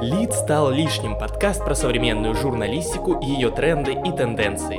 Лид 0.00 0.32
стал 0.32 0.70
лишним 0.70 1.18
подкаст 1.18 1.62
про 1.62 1.74
современную 1.74 2.34
журналистику, 2.34 3.20
ее 3.20 3.50
тренды 3.50 3.92
и 3.92 4.10
тенденции. 4.10 4.78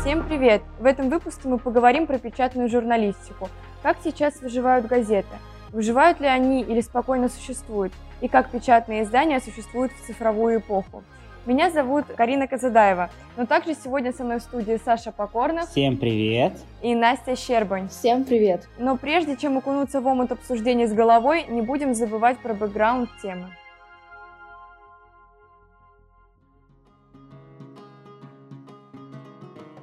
Всем 0.00 0.22
привет! 0.28 0.60
В 0.78 0.84
этом 0.84 1.08
выпуске 1.08 1.48
мы 1.48 1.58
поговорим 1.58 2.06
про 2.06 2.18
печатную 2.18 2.68
журналистику. 2.68 3.48
Как 3.82 3.96
сейчас 4.04 4.42
выживают 4.42 4.86
газеты? 4.86 5.36
Выживают 5.72 6.20
ли 6.20 6.26
они 6.26 6.60
или 6.60 6.82
спокойно 6.82 7.30
существуют? 7.30 7.94
И 8.20 8.28
как 8.28 8.50
печатные 8.50 9.04
издания 9.04 9.40
существуют 9.40 9.90
в 9.92 10.06
цифровую 10.06 10.58
эпоху? 10.58 11.02
Меня 11.46 11.70
зовут 11.70 12.06
Карина 12.06 12.48
Казадаева, 12.48 13.08
но 13.36 13.46
также 13.46 13.74
сегодня 13.74 14.12
со 14.12 14.24
мной 14.24 14.40
в 14.40 14.42
студии 14.42 14.80
Саша 14.84 15.12
Покорнов. 15.12 15.70
Всем 15.70 15.96
привет! 15.96 16.54
И 16.82 16.92
Настя 16.96 17.36
Щербань. 17.36 17.88
Всем 17.88 18.24
привет! 18.24 18.68
Но 18.78 18.96
прежде 18.96 19.36
чем 19.36 19.56
окунуться 19.56 20.00
в 20.00 20.08
омут 20.08 20.32
обсуждения 20.32 20.88
с 20.88 20.92
головой, 20.92 21.46
не 21.48 21.62
будем 21.62 21.94
забывать 21.94 22.40
про 22.40 22.52
бэкграунд 22.52 23.10
темы. 23.22 23.52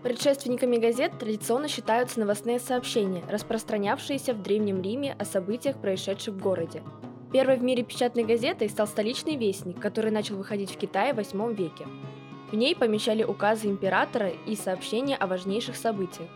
Предшественниками 0.04 0.76
газет 0.76 1.14
традиционно 1.18 1.70
считаются 1.70 2.20
новостные 2.20 2.60
сообщения, 2.60 3.24
распространявшиеся 3.30 4.34
в 4.34 4.42
Древнем 4.42 4.82
Риме 4.82 5.16
о 5.18 5.24
событиях, 5.24 5.78
происшедших 5.78 6.34
в 6.34 6.42
городе. 6.42 6.84
Первой 7.34 7.58
в 7.58 7.64
мире 7.64 7.82
печатной 7.82 8.24
газетой 8.24 8.70
стал 8.70 8.86
столичный 8.86 9.36
вестник, 9.36 9.80
который 9.80 10.12
начал 10.12 10.38
выходить 10.38 10.70
в 10.72 10.78
Китае 10.78 11.14
в 11.14 11.18
VIII 11.18 11.56
веке. 11.56 11.88
В 12.52 12.56
ней 12.56 12.76
помещали 12.76 13.24
указы 13.24 13.68
императора 13.70 14.30
и 14.46 14.56
сообщения 14.56 15.16
о 15.16 15.26
важнейших 15.26 15.76
событиях. 15.76 16.30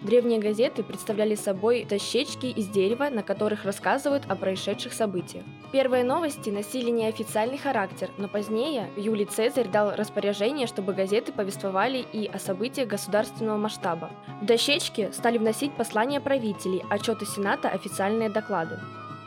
Древние 0.00 0.38
газеты 0.38 0.82
представляли 0.82 1.34
собой 1.34 1.84
дощечки 1.84 2.46
из 2.46 2.68
дерева, 2.68 3.10
на 3.10 3.22
которых 3.22 3.66
рассказывают 3.66 4.24
о 4.26 4.36
происшедших 4.36 4.94
событиях. 4.94 5.44
Первые 5.70 6.02
новости 6.02 6.48
носили 6.48 6.88
неофициальный 6.88 7.58
характер, 7.58 8.08
но 8.16 8.26
позднее 8.26 8.88
Юлий 8.96 9.26
Цезарь 9.26 9.68
дал 9.68 9.94
распоряжение, 9.96 10.66
чтобы 10.66 10.94
газеты 10.94 11.30
повествовали 11.30 12.06
и 12.10 12.26
о 12.26 12.38
событиях 12.38 12.88
государственного 12.88 13.58
масштаба. 13.58 14.08
В 14.40 14.46
дощечки 14.46 15.10
стали 15.12 15.36
вносить 15.36 15.72
послания 15.74 16.20
правителей, 16.20 16.84
отчеты 16.88 17.26
Сената, 17.26 17.68
официальные 17.68 18.30
доклады. 18.30 18.78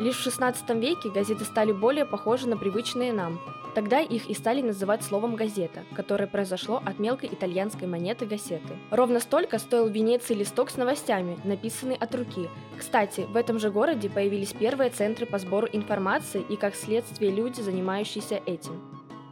Лишь 0.01 0.15
в 0.15 0.25
XVI 0.25 0.79
веке 0.79 1.11
газеты 1.11 1.45
стали 1.45 1.71
более 1.71 2.07
похожи 2.07 2.47
на 2.47 2.57
привычные 2.57 3.13
нам. 3.13 3.39
Тогда 3.75 3.99
их 3.99 4.31
и 4.31 4.33
стали 4.33 4.63
называть 4.63 5.03
словом 5.03 5.35
«газета», 5.35 5.83
которое 5.95 6.25
произошло 6.25 6.81
от 6.83 6.97
мелкой 6.97 7.29
итальянской 7.31 7.87
монеты 7.87 8.25
«гасеты». 8.25 8.73
Ровно 8.89 9.19
столько 9.19 9.59
стоил 9.59 9.87
в 9.87 9.91
Венеции 9.91 10.33
листок 10.33 10.71
с 10.71 10.75
новостями, 10.75 11.37
написанный 11.43 11.97
от 11.97 12.15
руки. 12.15 12.49
Кстати, 12.79 13.27
в 13.29 13.37
этом 13.37 13.59
же 13.59 13.69
городе 13.69 14.09
появились 14.09 14.53
первые 14.53 14.89
центры 14.89 15.27
по 15.27 15.37
сбору 15.37 15.67
информации 15.71 16.43
и, 16.49 16.55
как 16.55 16.73
следствие, 16.73 17.29
люди, 17.29 17.61
занимающиеся 17.61 18.41
этим. 18.47 18.81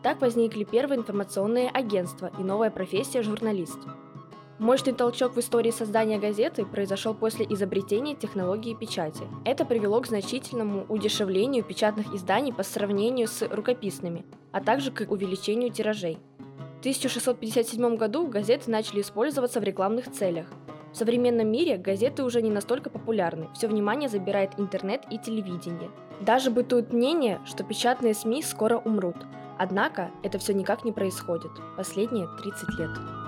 Так 0.04 0.22
возникли 0.22 0.66
первые 0.66 1.00
информационные 1.00 1.70
агентства 1.70 2.31
и 2.38 2.44
новая 2.44 2.70
профессия 2.70 3.23
журналист. 3.23 3.80
Мощный 4.60 4.92
толчок 4.92 5.38
в 5.38 5.40
истории 5.40 5.72
создания 5.72 6.20
газеты 6.20 6.66
произошел 6.66 7.14
после 7.14 7.46
изобретения 7.50 8.14
технологии 8.14 8.74
печати. 8.74 9.24
Это 9.46 9.64
привело 9.64 10.02
к 10.02 10.08
значительному 10.08 10.86
удешевлению 10.90 11.64
печатных 11.64 12.14
изданий 12.14 12.52
по 12.52 12.64
сравнению 12.64 13.30
с 13.30 13.48
рукописными, 13.48 14.26
а 14.52 14.60
также 14.60 14.92
к 14.92 15.10
увеличению 15.10 15.72
тиражей. 15.72 16.18
В 16.76 16.80
1657 16.80 17.96
году 17.96 18.28
газеты 18.28 18.70
начали 18.70 19.00
использоваться 19.00 19.62
в 19.62 19.64
рекламных 19.64 20.12
целях. 20.12 20.48
В 20.92 20.98
современном 20.98 21.50
мире 21.50 21.78
газеты 21.78 22.23
уже 22.23 22.42
не 22.42 22.50
настолько 22.50 22.90
популярны, 22.90 23.48
все 23.54 23.70
внимание 23.70 24.10
забирает 24.10 24.52
интернет 24.58 25.04
и 25.10 25.18
телевидение. 25.18 25.90
Даже 26.20 26.52
бытует 26.52 26.92
мнение, 26.92 27.40
что 27.46 27.64
печатные 27.64 28.14
СМИ 28.14 28.44
скоро 28.44 28.78
умрут. 28.78 29.16
Однако 29.58 30.12
это 30.22 30.38
все 30.38 30.54
никак 30.54 30.84
не 30.84 30.92
происходит 30.92 31.52
последние 31.78 32.28
30 32.42 32.78
лет. 32.78 33.19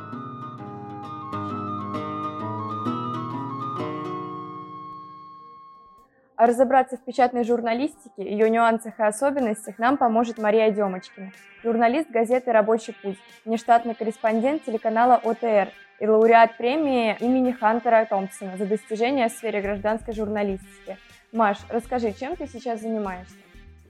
А 6.41 6.47
разобраться 6.47 6.97
в 6.97 7.01
печатной 7.01 7.43
журналистике, 7.43 8.23
ее 8.23 8.49
нюансах 8.49 8.97
и 8.99 9.03
особенностях 9.03 9.77
нам 9.77 9.95
поможет 9.95 10.39
Мария 10.39 10.71
Демочкина, 10.71 11.29
журналист 11.61 12.09
газеты 12.09 12.51
«Рабочий 12.51 12.95
путь», 12.99 13.19
внештатный 13.45 13.93
корреспондент 13.93 14.65
телеканала 14.65 15.17
ОТР 15.23 15.69
и 15.99 16.07
лауреат 16.07 16.57
премии 16.57 17.15
имени 17.19 17.51
Хантера 17.51 18.05
Томпсона 18.05 18.57
за 18.57 18.65
достижения 18.65 19.29
в 19.29 19.33
сфере 19.33 19.61
гражданской 19.61 20.15
журналистики. 20.15 20.97
Маш, 21.31 21.59
расскажи, 21.69 22.11
чем 22.11 22.35
ты 22.35 22.47
сейчас 22.47 22.81
занимаешься? 22.81 23.35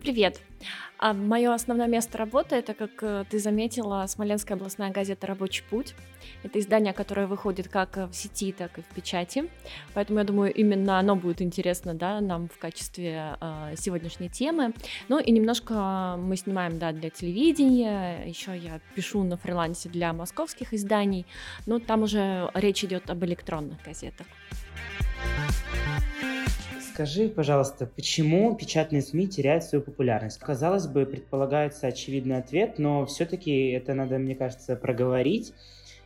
Привет. 0.02 0.42
А 0.98 1.14
мое 1.14 1.54
основное 1.54 1.86
место 1.86 2.18
работы 2.18 2.56
это, 2.56 2.74
как 2.74 2.90
э, 3.04 3.24
ты 3.30 3.38
заметила, 3.38 4.04
Смоленская 4.08 4.58
областная 4.58 4.90
газета 4.90 5.28
«Рабочий 5.28 5.64
путь». 5.70 5.94
Это 6.42 6.58
издание, 6.60 6.92
которое 6.92 7.28
выходит 7.28 7.68
как 7.68 7.98
в 7.98 8.14
сети, 8.14 8.52
так 8.52 8.80
и 8.80 8.82
в 8.82 8.86
печати. 8.86 9.48
Поэтому 9.94 10.18
я 10.18 10.26
думаю, 10.26 10.52
именно 10.52 10.98
оно 10.98 11.16
будет 11.16 11.44
интересно 11.44 11.94
да, 11.94 12.20
нам 12.20 12.50
в 12.50 12.58
качестве 12.58 13.38
э, 13.40 13.76
сегодняшней 13.78 14.30
темы. 14.30 14.74
Ну 15.08 15.20
и 15.20 15.32
немножко 15.32 16.16
мы 16.18 16.36
снимаем 16.36 16.80
да, 16.80 16.92
для 16.94 17.12
телевидения. 17.12 18.24
Еще 18.26 18.58
я 18.58 18.80
пишу 18.96 19.22
на 19.22 19.38
фрилансе 19.38 19.88
для 19.88 20.14
московских 20.14 20.74
изданий. 20.74 21.28
Но 21.68 21.78
там 21.78 22.02
уже 22.02 22.50
речь 22.56 22.84
идет 22.84 23.08
об 23.12 23.24
электронных 23.24 23.84
газетах. 23.84 24.26
Скажи, 27.02 27.30
пожалуйста, 27.30 27.88
почему 27.88 28.56
печатные 28.56 29.02
СМИ 29.02 29.28
теряют 29.28 29.64
свою 29.64 29.84
популярность? 29.84 30.38
Казалось 30.38 30.86
бы, 30.86 31.08
предполагается 31.08 31.88
очевидный 31.88 32.38
ответ, 32.38 32.78
но 32.78 33.08
все-таки 33.08 33.72
это 33.72 33.96
надо, 33.96 34.20
мне 34.20 34.36
кажется, 34.36 34.76
проговорить. 34.76 35.52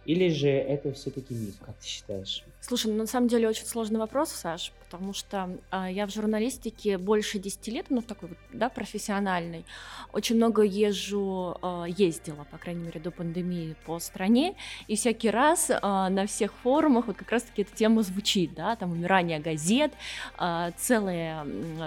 Или 0.05 0.29
же 0.29 0.47
это 0.47 0.93
все-таки 0.93 1.33
миф, 1.33 1.55
как 1.65 1.75
ты 1.77 1.87
считаешь? 1.87 2.43
Слушай, 2.61 2.91
ну, 2.91 2.97
на 2.97 3.07
самом 3.07 3.27
деле 3.27 3.47
очень 3.47 3.65
сложный 3.65 3.99
вопрос, 3.99 4.29
Саш, 4.29 4.71
потому 4.89 5.13
что 5.13 5.49
э, 5.71 5.87
я 5.91 6.07
в 6.07 6.11
журналистике 6.11 6.97
больше 6.97 7.37
10 7.37 7.67
лет, 7.67 7.85
ну, 7.89 8.01
такой 8.01 8.29
вот, 8.29 8.37
да, 8.53 8.69
профессиональной. 8.69 9.65
Очень 10.13 10.37
много 10.37 10.63
езжу, 10.63 11.57
э, 11.61 11.85
ездила, 11.95 12.45
по 12.51 12.57
крайней 12.57 12.83
мере, 12.83 12.99
до 12.99 13.11
пандемии 13.11 13.75
по 13.85 13.99
стране, 13.99 14.55
и 14.87 14.95
всякий 14.95 15.29
раз 15.29 15.69
э, 15.69 15.79
на 15.81 16.25
всех 16.27 16.53
форумах 16.63 17.07
вот 17.07 17.17
как 17.17 17.31
раз-таки 17.31 17.63
эта 17.63 17.75
тема 17.75 18.01
звучит, 18.01 18.53
да, 18.55 18.75
там 18.75 18.91
умирание 18.91 19.39
газет, 19.39 19.91
э, 20.39 20.71
целые 20.77 21.45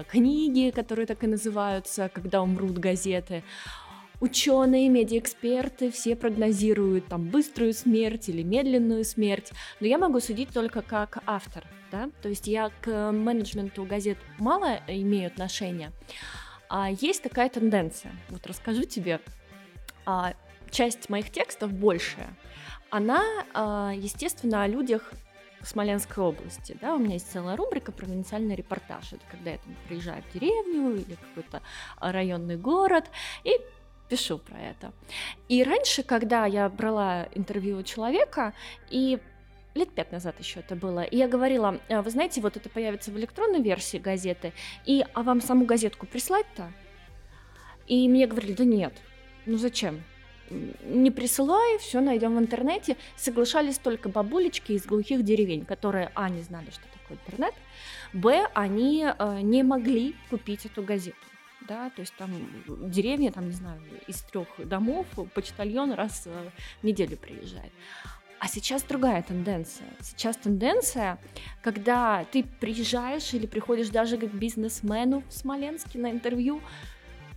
книги, 0.08 0.70
которые 0.70 1.06
так 1.06 1.22
и 1.24 1.26
называются, 1.26 2.08
когда 2.12 2.42
умрут 2.42 2.78
газеты, 2.78 3.42
Ученые, 4.20 4.88
медиаэксперты 4.88 5.92
все 5.92 6.16
прогнозируют 6.16 7.06
там 7.06 7.28
быструю 7.28 7.72
смерть 7.72 8.28
или 8.28 8.42
медленную 8.42 9.04
смерть, 9.04 9.52
но 9.78 9.86
я 9.86 9.96
могу 9.96 10.18
судить 10.18 10.48
только 10.48 10.82
как 10.82 11.18
автор, 11.24 11.64
да, 11.92 12.10
то 12.20 12.28
есть 12.28 12.48
я 12.48 12.72
к 12.80 13.12
менеджменту 13.12 13.84
газет 13.84 14.18
мало 14.38 14.80
имею 14.88 15.28
отношения, 15.28 15.92
а 16.68 16.90
есть 16.90 17.22
такая 17.22 17.48
тенденция, 17.48 18.10
вот 18.28 18.44
расскажу 18.48 18.82
тебе, 18.82 19.20
а, 20.04 20.34
часть 20.68 21.08
моих 21.08 21.30
текстов 21.30 21.72
большая, 21.72 22.36
она, 22.90 23.22
а, 23.54 23.92
естественно, 23.94 24.64
о 24.64 24.66
людях 24.66 25.12
Смоленской 25.62 26.24
области, 26.24 26.76
да, 26.80 26.94
у 26.94 26.98
меня 26.98 27.14
есть 27.14 27.30
целая 27.30 27.56
рубрика 27.56 27.92
провинциальный 27.92 28.54
репортаж, 28.54 29.12
это 29.12 29.22
когда 29.30 29.50
я 29.50 29.58
там 29.58 29.76
приезжаю 29.86 30.22
в 30.22 30.32
деревню 30.32 30.96
или 30.96 31.16
какой-то 31.16 31.62
районный 32.00 32.56
город. 32.56 33.06
И 33.42 33.50
пишу 34.08 34.38
про 34.38 34.58
это. 34.58 34.92
И 35.48 35.62
раньше, 35.62 36.02
когда 36.02 36.46
я 36.46 36.68
брала 36.68 37.28
интервью 37.34 37.78
у 37.78 37.82
человека, 37.82 38.52
и 38.90 39.18
лет 39.74 39.90
пять 39.90 40.12
назад 40.12 40.38
еще 40.38 40.60
это 40.60 40.74
было. 40.74 41.02
И 41.02 41.16
я 41.16 41.28
говорила, 41.28 41.78
«А, 41.88 42.02
вы 42.02 42.10
знаете, 42.10 42.40
вот 42.40 42.56
это 42.56 42.68
появится 42.68 43.10
в 43.10 43.18
электронной 43.18 43.62
версии 43.62 43.98
газеты, 43.98 44.52
и 44.84 45.04
а 45.14 45.22
вам 45.22 45.40
саму 45.40 45.64
газетку 45.64 46.06
прислать-то? 46.06 46.72
И 47.86 48.08
мне 48.08 48.26
говорили, 48.26 48.52
да 48.52 48.64
нет, 48.64 48.92
ну 49.46 49.56
зачем? 49.56 50.02
Не 50.50 51.10
присылай, 51.10 51.78
все 51.78 52.00
найдем 52.00 52.36
в 52.36 52.38
интернете. 52.38 52.96
Соглашались 53.16 53.78
только 53.78 54.08
бабулечки 54.08 54.72
из 54.72 54.86
глухих 54.86 55.22
деревень, 55.22 55.64
которые, 55.64 56.10
а, 56.14 56.28
не 56.28 56.42
знали, 56.42 56.70
что 56.70 56.84
такое 56.92 57.18
интернет, 57.18 57.54
б, 58.12 58.48
они 58.54 59.06
э, 59.06 59.40
не 59.42 59.62
могли 59.62 60.14
купить 60.30 60.64
эту 60.66 60.82
газету 60.82 61.27
да, 61.68 61.90
то 61.90 62.00
есть 62.00 62.14
там 62.16 62.30
деревня, 62.90 63.30
там, 63.30 63.46
не 63.46 63.54
знаю, 63.54 63.80
из 64.06 64.22
трех 64.22 64.48
домов 64.58 65.06
почтальон 65.34 65.92
раз 65.92 66.26
в 66.80 66.84
неделю 66.84 67.16
приезжает. 67.16 67.72
А 68.40 68.46
сейчас 68.46 68.84
другая 68.84 69.22
тенденция. 69.22 69.88
Сейчас 70.00 70.36
тенденция, 70.36 71.18
когда 71.60 72.24
ты 72.30 72.44
приезжаешь 72.44 73.34
или 73.34 73.46
приходишь 73.46 73.88
даже 73.88 74.16
как 74.16 74.32
бизнесмену 74.32 75.24
в 75.28 75.32
Смоленске 75.32 75.98
на 75.98 76.10
интервью, 76.10 76.60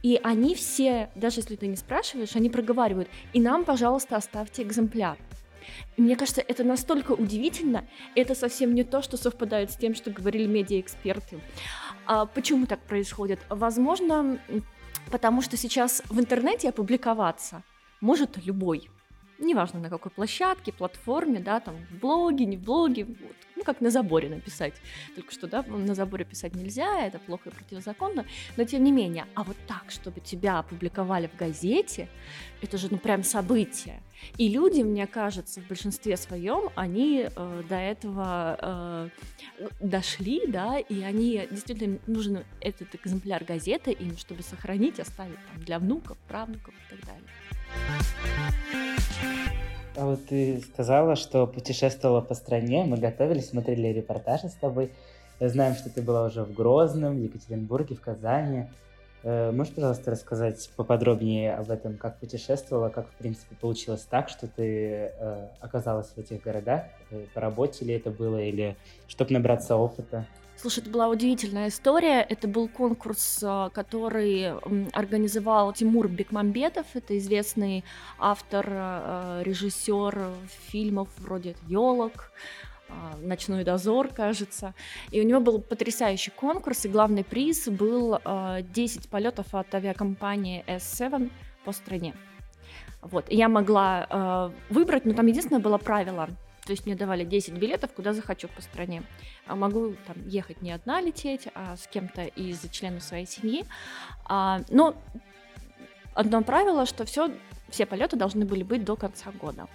и 0.04 0.20
они 0.24 0.56
все, 0.56 1.10
даже 1.16 1.40
если 1.40 1.56
ты 1.56 1.68
не 1.68 1.76
спрашиваешь, 1.76 2.36
они 2.36 2.50
проговаривают, 2.50 3.10
и 3.34 3.42
нам, 3.42 3.66
пожалуйста, 3.66 4.16
оставьте 4.16 4.62
экземпляр. 4.64 5.18
Мне 5.98 6.16
кажется, 6.16 6.42
это 6.42 6.64
настолько 6.64 7.12
удивительно, 7.12 7.86
это 8.16 8.36
совсем 8.36 8.74
не 8.74 8.84
то, 8.84 9.02
что 9.02 9.18
совпадает 9.18 9.72
с 9.72 9.76
тем, 9.76 9.94
что 9.94 10.10
говорили 10.10 10.48
медиаэксперты. 10.48 11.40
А 12.06 12.26
почему 12.26 12.66
так 12.66 12.82
происходит? 12.82 13.40
Возможно, 13.50 14.40
потому 15.12 15.42
что 15.42 15.58
сейчас 15.58 16.02
в 16.10 16.20
интернете 16.20 16.70
опубликоваться 16.70 17.64
может 18.00 18.38
любой 18.46 18.90
неважно 19.42 19.80
на 19.80 19.90
какой 19.90 20.12
площадке, 20.12 20.72
платформе, 20.72 21.40
да, 21.40 21.60
там 21.60 21.76
в 21.90 22.00
блоге, 22.00 22.46
не 22.46 22.58
в 22.58 22.62
блоге, 22.62 23.06
вот, 23.06 23.36
ну 23.56 23.64
как 23.64 23.82
на 23.82 23.90
заборе 23.90 24.30
написать. 24.30 24.74
Только 25.16 25.32
что, 25.32 25.48
да, 25.48 25.64
на 25.64 25.96
заборе 25.96 26.26
писать 26.26 26.56
нельзя, 26.56 27.06
это 27.06 27.20
плохо 27.20 27.50
и 27.50 27.54
противозаконно, 27.54 28.26
но 28.58 28.64
тем 28.64 28.84
не 28.84 28.92
менее, 28.92 29.26
а 29.36 29.44
вот 29.44 29.58
так, 29.68 29.86
чтобы 29.90 30.20
тебя 30.22 30.60
опубликовали 30.60 31.28
в 31.28 31.36
газете, 31.38 32.08
это 32.62 32.78
же 32.78 32.88
ну 32.92 32.98
прям 32.98 33.24
событие. 33.24 34.02
И 34.38 34.50
люди, 34.50 34.82
мне 34.82 35.08
кажется, 35.08 35.62
в 35.62 35.68
большинстве 35.68 36.16
своем, 36.16 36.70
они 36.76 37.28
э, 37.28 37.64
до 37.68 37.76
этого 37.76 38.58
э, 38.62 39.10
дошли, 39.80 40.46
да, 40.48 40.78
и 40.78 41.02
они 41.02 41.48
действительно 41.50 41.98
нужен 42.06 42.44
этот 42.60 42.94
экземпляр 42.96 43.44
газеты 43.44 43.92
им, 43.92 44.16
чтобы 44.18 44.44
сохранить, 44.44 45.00
оставить 45.00 45.40
там, 45.52 45.64
для 45.64 45.80
внуков, 45.80 46.18
правнуков 46.28 46.74
и 46.74 46.96
так 46.96 47.06
далее. 47.06 47.28
А 49.96 50.06
вот 50.06 50.26
ты 50.26 50.60
сказала, 50.62 51.16
что 51.16 51.46
путешествовала 51.46 52.22
по 52.22 52.34
стране, 52.34 52.86
мы 52.86 52.98
готовились, 52.98 53.50
смотрели 53.50 53.90
репортажи 53.90 54.50
с 54.50 54.54
тобой. 54.54 54.92
Знаем, 55.40 55.76
что 55.76 55.90
ты 55.90 56.02
была 56.02 56.26
уже 56.26 56.44
в 56.44 56.54
Грозном, 56.54 57.18
в 57.18 57.24
Екатеринбурге, 57.24 57.96
в 57.96 58.02
Казани. 58.02 58.68
Э, 59.24 59.52
можешь, 59.52 59.74
пожалуйста, 59.74 60.12
рассказать 60.12 60.70
поподробнее 60.76 61.54
об 61.56 61.70
этом, 61.70 61.98
как 61.98 62.20
путешествовала, 62.20 62.90
как, 62.90 63.08
в 63.10 63.14
принципе, 63.16 63.56
получилось 63.56 64.06
так, 64.10 64.30
что 64.30 64.48
ты 64.48 65.12
э, 65.20 65.48
оказалась 65.60 66.08
в 66.08 66.18
этих 66.18 66.42
городах? 66.42 66.86
Э, 67.12 67.26
по 67.34 67.42
работе 67.42 67.86
ли 67.86 67.94
это 67.94 68.10
было 68.10 68.42
или 68.42 68.76
чтобы 69.08 69.34
набраться 69.34 69.76
опыта? 69.76 70.26
Слушай, 70.62 70.82
это 70.82 70.92
была 70.92 71.08
удивительная 71.08 71.70
история. 71.70 72.22
Это 72.22 72.48
был 72.48 72.68
конкурс, 72.68 73.40
а, 73.42 73.70
который 73.70 74.52
организовал 74.92 75.74
Тимур 75.74 76.08
Бекмамбетов. 76.08 76.86
Это 76.94 77.18
известный 77.18 77.84
автор, 78.20 78.68
а, 78.70 79.42
режиссер 79.42 80.30
фильмов 80.68 81.10
вроде 81.18 81.56
«Елок», 81.68 82.32
«Ночной 83.24 83.64
дозор», 83.64 84.10
кажется. 84.10 84.76
И 85.10 85.20
у 85.20 85.24
него 85.24 85.40
был 85.40 85.60
потрясающий 85.62 86.30
конкурс, 86.30 86.86
и 86.86 86.90
главный 86.90 87.24
приз 87.24 87.68
был 87.68 88.20
10 88.62 89.10
полетов 89.10 89.56
от 89.56 89.74
авиакомпании 89.74 90.64
S7 90.68 91.32
по 91.66 91.72
стране. 91.72 92.14
Вот. 93.02 93.26
Я 93.30 93.50
могла 93.50 94.52
выбрать, 94.70 95.06
но 95.06 95.14
там 95.14 95.26
единственное 95.26 95.62
было 95.62 95.80
правило– 95.80 96.30
то 96.66 96.72
есть 96.72 96.86
мне 96.86 96.96
давали 96.96 97.24
10 97.24 97.54
билетов, 97.54 97.92
куда 97.94 98.14
захочу 98.14 98.48
по 98.48 98.62
стране. 98.62 99.04
А 99.48 99.56
могу 99.56 99.96
там 100.06 100.28
ехать 100.28 100.62
не 100.62 100.72
одна 100.72 101.02
лететь, 101.02 101.48
а 101.56 101.76
с 101.76 101.88
кем-то 101.88 102.24
из 102.24 102.62
членов 102.70 103.04
своей 103.04 103.26
семьи. 103.26 103.66
А, 104.26 104.62
но 104.70 104.96
одно 106.14 106.44
правило, 106.44 106.86
что 106.86 107.04
все, 107.06 107.32
все 107.70 107.86
полеты 107.86 108.16
должны 108.16 108.46
были 108.46 108.64
быть 108.64 108.84
до 108.84 108.96
конца 108.96 109.32
года. 109.32 109.68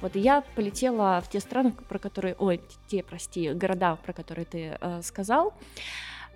Вот 0.00 0.16
я 0.16 0.40
полетела 0.40 1.20
в 1.20 1.28
те 1.28 1.40
страны, 1.40 1.72
про 1.72 1.98
которые, 1.98 2.34
ой, 2.38 2.62
те, 2.88 3.02
прости, 3.02 3.50
города, 3.50 3.96
про 3.96 4.14
которые 4.14 4.46
ты 4.46 4.78
э, 4.80 5.02
сказал. 5.02 5.52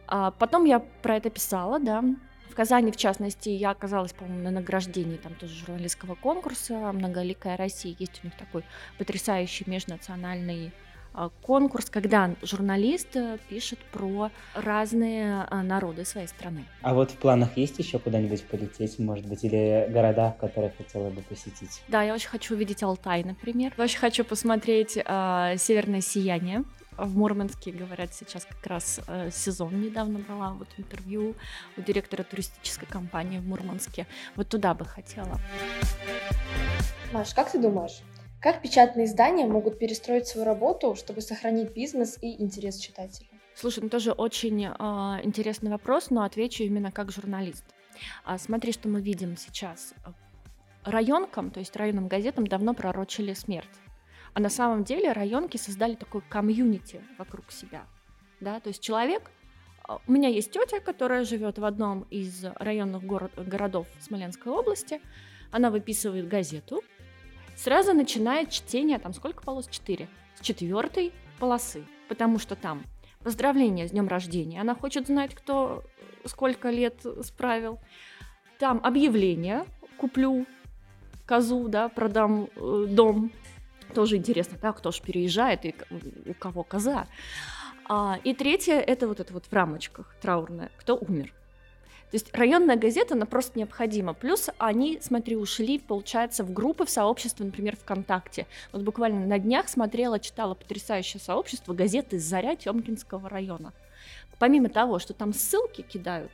А 0.07 0.33
потом 0.33 0.67
я 0.67 0.81
про 0.81 1.17
это 1.17 1.31
писала, 1.31 1.81
да, 1.81 2.05
в 2.49 2.55
Казани, 2.55 2.93
в 2.93 2.97
частности, 2.97 3.49
я 3.49 3.71
оказалась, 3.71 4.13
по-моему, 4.13 4.43
на 4.43 4.51
награждении 4.51 5.17
там 5.17 5.35
тоже 5.35 5.55
журналистского 5.55 6.15
конкурса 6.15 6.93
«Многоликая 6.93 7.57
Россия». 7.57 7.95
Есть 7.99 8.21
у 8.23 8.27
них 8.27 8.37
такой 8.37 8.65
потрясающий 8.99 9.65
межнациональный 9.67 10.73
а, 11.17 11.31
конкурс, 11.43 11.91
когда 11.91 12.35
журналист 12.43 13.15
э, 13.15 13.39
пишет 13.49 13.79
про 13.93 14.31
разные 14.53 15.47
а, 15.49 15.63
народы 15.63 16.05
своей 16.05 16.27
страны. 16.27 16.65
А 16.83 16.93
вот 16.93 17.13
в 17.13 17.17
планах 17.19 17.57
есть 17.57 17.79
еще 17.79 18.01
куда-нибудь 18.01 18.43
полететь, 18.45 18.99
может 18.99 19.25
быть, 19.25 19.45
или 19.45 19.87
города, 19.91 20.37
которые 20.41 20.73
хотела 20.77 21.11
бы 21.11 21.23
посетить? 21.23 21.83
Да, 21.87 22.03
я 22.03 22.15
очень 22.15 22.29
хочу 22.29 22.55
увидеть 22.55 22.83
Алтай, 22.83 23.23
например. 23.23 23.73
Очень 23.79 24.01
хочу 24.01 24.25
посмотреть 24.25 24.97
э, 24.97 25.55
«Северное 25.57 26.01
сияние». 26.01 26.65
В 26.97 27.17
Мурманске, 27.17 27.73
говорят, 27.73 28.15
сейчас 28.15 28.45
как 28.45 28.67
раз 28.67 29.01
э, 29.07 29.31
сезон 29.33 29.81
недавно 29.81 30.21
брала 30.21 30.53
вот 30.53 30.69
интервью 30.79 31.35
у 31.77 31.81
директора 31.81 32.23
туристической 32.23 32.87
компании 32.89 33.39
в 33.39 33.47
Мурманске. 33.47 34.07
Вот 34.37 34.49
туда 34.49 34.75
бы 34.75 34.85
хотела. 34.85 35.41
Маш, 37.13 37.35
как 37.35 37.51
ты 37.51 37.59
думаешь, 37.59 38.03
как 38.41 38.63
печатные 38.63 39.07
издания 39.07 39.47
могут 39.47 39.79
перестроить 39.79 40.27
свою 40.29 40.47
работу, 40.47 40.95
чтобы 40.95 41.21
сохранить 41.21 41.73
бизнес 41.73 42.19
и 42.21 42.43
интерес 42.43 42.79
читателя? 42.79 43.29
Слушай, 43.55 43.85
ну 43.85 43.89
тоже 43.89 44.13
очень 44.13 44.67
э, 44.67 44.71
интересный 45.25 45.71
вопрос, 45.71 46.11
но 46.11 46.23
отвечу 46.23 46.63
именно 46.65 46.93
как 46.93 47.11
журналист. 47.11 47.65
А, 48.25 48.39
смотри, 48.39 48.73
что 48.73 48.89
мы 48.89 49.01
видим 49.01 49.37
сейчас. 49.37 49.95
Районкам, 50.85 51.51
то 51.51 51.61
есть 51.61 51.75
районным 51.77 52.09
газетам 52.09 52.47
давно 52.47 52.75
пророчили 52.75 53.33
смерть. 53.33 53.71
А 54.35 54.41
на 54.41 54.51
самом 54.51 54.83
деле 54.85 55.13
районки 55.13 55.57
создали 55.57 55.95
такой 55.95 56.21
комьюнити 56.29 57.01
вокруг 57.19 57.53
себя. 57.53 57.87
Да? 58.41 58.61
То 58.61 58.69
есть 58.69 58.83
человек 58.83 59.31
а, 59.85 60.01
у 60.07 60.13
меня 60.13 60.29
есть 60.29 60.51
тетя, 60.51 60.81
которая 60.81 61.25
живет 61.25 61.59
в 61.59 61.65
одном 61.65 62.03
из 62.11 62.45
районных 62.57 63.05
город, 63.05 63.33
городов 63.37 63.87
Смоленской 64.01 64.51
области. 64.53 65.01
Она 65.53 65.71
выписывает 65.71 66.27
газету, 66.27 66.83
сразу 67.57 67.95
начинает 67.95 68.51
чтение, 68.51 68.99
там 68.99 69.13
сколько 69.15 69.43
полос? 69.43 69.69
Четыре. 69.69 70.09
С 70.35 70.41
четвертой 70.41 71.13
полосы, 71.39 71.85
потому 72.09 72.41
что 72.41 72.57
там 72.57 72.83
поздравления 73.23 73.87
с 73.87 73.93
днем 73.93 74.09
рождения. 74.09 74.61
Она 74.61 74.75
хочет 74.75 75.07
знать, 75.07 75.35
кто 75.35 75.85
сколько 76.25 76.71
лет 76.71 77.07
справил. 77.23 77.79
Там 78.59 78.81
объявление, 78.83 79.65
куплю 79.97 80.47
козу, 81.27 81.69
да, 81.69 81.89
продам 81.89 82.49
э, 82.57 82.87
дом 82.89 83.31
тоже 83.95 84.17
интересно, 84.17 84.59
да, 84.61 84.73
кто 84.73 84.91
же 84.91 85.01
переезжает 85.03 85.65
и 85.65 85.75
у 86.27 86.35
кого 86.35 86.63
коза. 86.63 87.07
А, 87.89 88.19
и 88.25 88.35
третье, 88.35 88.75
это 88.75 89.07
вот 89.09 89.21
это 89.21 89.33
вот 89.33 89.47
в 89.47 89.53
рамочках 89.53 90.15
траурное, 90.21 90.71
кто 90.77 90.97
умер. 90.97 91.33
То 92.11 92.17
есть 92.17 92.33
районная 92.33 92.77
газета, 92.77 93.15
она 93.15 93.27
просто 93.27 93.59
необходима. 93.59 94.15
Плюс 94.15 94.49
они, 94.59 95.01
смотри, 95.03 95.37
ушли, 95.37 95.81
получается, 95.81 96.45
в 96.45 96.53
группы, 96.53 96.85
в 96.85 96.91
сообщество, 96.91 97.43
например, 97.43 97.77
ВКонтакте. 97.77 98.47
Вот 98.73 98.83
буквально 98.83 99.27
на 99.27 99.39
днях 99.39 99.69
смотрела, 99.69 100.21
читала 100.21 100.55
потрясающее 100.55 101.21
сообщество 101.21 101.75
газеты 101.75 102.21
«Заря» 102.21 102.55
Тёмкинского 102.55 103.29
района. 103.29 103.73
Помимо 104.39 104.69
того, 104.69 105.01
что 105.01 105.13
там 105.13 105.33
ссылки 105.33 105.83
кидают 105.83 106.31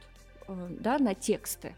э, 0.49 0.67
да, 0.81 0.99
на 0.99 1.15
тексты, 1.15 1.75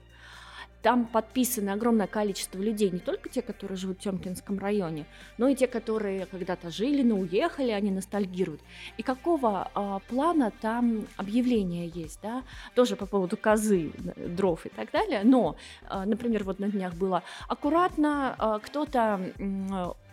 там 0.82 1.06
подписано 1.06 1.72
огромное 1.72 2.06
количество 2.06 2.58
людей, 2.58 2.90
не 2.90 2.98
только 2.98 3.28
те, 3.28 3.40
которые 3.40 3.76
живут 3.76 3.98
в 3.98 4.02
Тёмкинском 4.02 4.58
районе, 4.58 5.06
но 5.38 5.48
и 5.48 5.54
те, 5.54 5.66
которые 5.66 6.26
когда-то 6.26 6.70
жили, 6.70 7.02
но 7.02 7.16
уехали, 7.16 7.70
они 7.70 7.90
ностальгируют. 7.90 8.60
И 8.96 9.02
какого 9.02 9.70
а, 9.74 10.00
плана 10.00 10.52
там 10.60 11.06
объявления 11.16 11.86
есть, 11.86 12.20
да, 12.22 12.42
тоже 12.74 12.96
по 12.96 13.06
поводу 13.06 13.36
козы, 13.36 13.92
дров 14.16 14.66
и 14.66 14.68
так 14.68 14.90
далее, 14.90 15.22
но, 15.24 15.56
а, 15.88 16.04
например, 16.04 16.44
вот 16.44 16.58
на 16.58 16.68
днях 16.68 16.94
было 16.94 17.22
аккуратно 17.48 18.34
а, 18.38 18.58
кто-то 18.58 19.34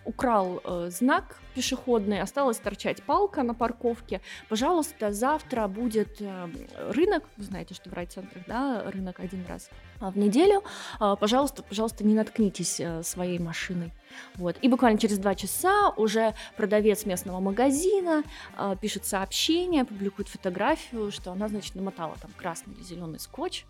украл 0.05 0.61
э, 0.63 0.89
знак 0.91 1.39
пешеходный, 1.53 2.21
осталась 2.21 2.57
торчать 2.57 3.03
палка 3.03 3.43
на 3.43 3.53
парковке. 3.53 4.21
Пожалуйста, 4.47 5.11
завтра 5.11 5.67
будет 5.67 6.21
э, 6.21 6.49
рынок, 6.89 7.23
вы 7.37 7.43
знаете, 7.43 7.73
что 7.73 7.89
в 7.89 7.93
райцентрах, 7.93 8.43
да, 8.47 8.83
рынок 8.91 9.19
один 9.19 9.45
раз 9.47 9.69
в 9.99 10.17
неделю. 10.17 10.63
Э, 10.99 11.15
пожалуйста, 11.19 11.63
пожалуйста, 11.63 12.03
не 12.03 12.13
наткнитесь 12.13 12.79
э, 12.79 13.03
своей 13.03 13.39
машиной. 13.39 13.91
Вот. 14.35 14.57
И 14.61 14.69
буквально 14.69 14.97
через 14.99 15.17
два 15.17 15.35
часа 15.35 15.89
уже 15.91 16.33
продавец 16.55 17.05
местного 17.05 17.39
магазина 17.39 18.23
э, 18.57 18.75
пишет 18.81 19.05
сообщение, 19.05 19.85
публикует 19.85 20.29
фотографию, 20.29 21.11
что 21.11 21.31
она, 21.31 21.47
значит, 21.47 21.75
намотала 21.75 22.15
там 22.21 22.31
красный 22.37 22.73
или 22.73 22.83
зеленый 22.83 23.19
скотч. 23.19 23.65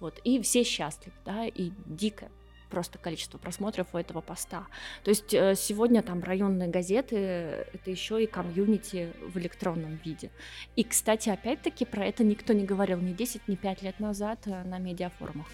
Вот. 0.00 0.20
И 0.24 0.40
все 0.42 0.62
счастливы, 0.62 1.16
да, 1.24 1.46
и 1.46 1.72
дико 1.86 2.28
просто 2.74 2.98
количество 2.98 3.38
просмотров 3.38 3.86
у 3.92 3.98
этого 3.98 4.20
поста. 4.20 4.66
То 5.04 5.10
есть 5.10 5.32
э, 5.32 5.54
сегодня 5.54 6.02
там 6.02 6.24
районные 6.24 6.68
газеты— 6.68 7.16
это 7.72 7.88
еще 7.88 8.20
и 8.20 8.26
комьюнити 8.26 9.12
в 9.32 9.38
электронном 9.38 10.00
виде. 10.04 10.32
И, 10.74 10.82
кстати, 10.82 11.28
опять-таки 11.28 11.84
про 11.84 12.04
это 12.04 12.24
никто 12.24 12.52
не 12.52 12.64
говорил 12.64 12.98
ни 12.98 13.12
10, 13.12 13.46
ни 13.46 13.54
5 13.54 13.82
лет 13.82 14.00
назад 14.00 14.40
э, 14.46 14.64
на 14.64 14.78
медиафорумах. 14.80 15.46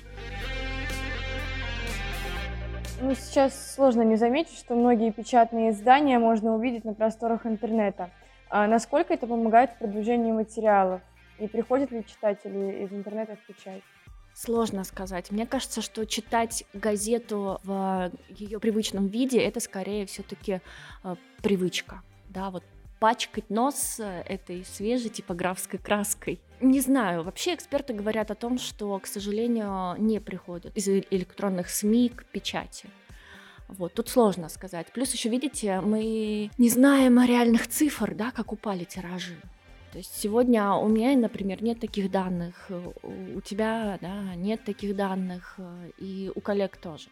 Ну, 3.02 3.14
сейчас 3.14 3.74
сложно 3.74 4.00
не 4.00 4.16
заметить, 4.16 4.56
что 4.56 4.74
многие 4.74 5.12
печатные 5.12 5.72
издания 5.72 6.18
можно 6.18 6.54
увидеть 6.54 6.86
на 6.86 6.94
просторах 6.94 7.44
интернета. 7.44 8.10
А 8.48 8.66
насколько 8.66 9.12
это 9.12 9.26
помогает 9.26 9.72
в 9.72 9.78
продвижении 9.78 10.32
материалов? 10.32 11.02
И 11.38 11.46
приходят 11.48 11.90
ли 11.90 12.02
читатели 12.06 12.82
из 12.82 12.92
интернета 12.92 13.36
в 13.36 13.46
печать? 13.46 13.82
Сложно 14.42 14.84
сказать. 14.84 15.30
Мне 15.30 15.46
кажется, 15.46 15.82
что 15.82 16.06
читать 16.06 16.64
газету 16.72 17.60
в 17.62 18.10
ее 18.30 18.58
привычном 18.58 19.06
виде 19.06 19.38
это 19.38 19.60
скорее 19.60 20.06
все-таки 20.06 20.62
э, 21.04 21.16
привычка. 21.42 22.00
Да, 22.30 22.48
вот 22.48 22.64
пачкать 23.00 23.50
нос 23.50 24.00
э, 24.00 24.22
этой 24.26 24.64
свежей 24.64 25.10
типографской 25.10 25.78
краской. 25.78 26.40
Не 26.62 26.80
знаю, 26.80 27.22
вообще 27.22 27.54
эксперты 27.54 27.92
говорят 27.92 28.30
о 28.30 28.34
том, 28.34 28.58
что, 28.58 28.98
к 28.98 29.06
сожалению, 29.06 29.96
не 29.98 30.20
приходят 30.20 30.74
из 30.74 30.88
электронных 30.88 31.68
СМИ 31.68 32.08
к 32.08 32.24
печати. 32.24 32.88
Вот, 33.68 33.92
тут 33.92 34.08
сложно 34.08 34.48
сказать. 34.48 34.86
Плюс 34.94 35.12
еще, 35.12 35.28
видите, 35.28 35.82
мы 35.82 36.50
не 36.56 36.70
знаем 36.70 37.22
реальных 37.22 37.68
цифр, 37.68 38.14
да, 38.14 38.30
как 38.30 38.52
упали 38.52 38.84
тиражи. 38.84 39.36
То 39.92 39.98
есть 39.98 40.14
сегодня 40.14 40.72
у 40.72 40.88
меня, 40.88 41.16
например, 41.16 41.62
нет 41.62 41.80
таких 41.80 42.10
данных, 42.10 42.70
у 43.02 43.40
тебя 43.40 43.98
да, 44.00 44.34
нет 44.36 44.64
таких 44.64 44.94
данных, 44.94 45.58
и 45.98 46.30
у 46.34 46.40
коллег 46.40 46.76
тоже. 46.76 47.08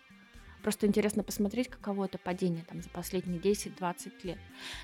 Просто 0.62 0.86
интересно 0.86 1.22
посмотреть, 1.22 1.68
каково 1.68 2.06
это 2.06 2.18
падение 2.18 2.64
там 2.68 2.82
за 2.82 2.88
последние 2.90 3.40
10-20 3.40 4.12
лет. 4.24 4.38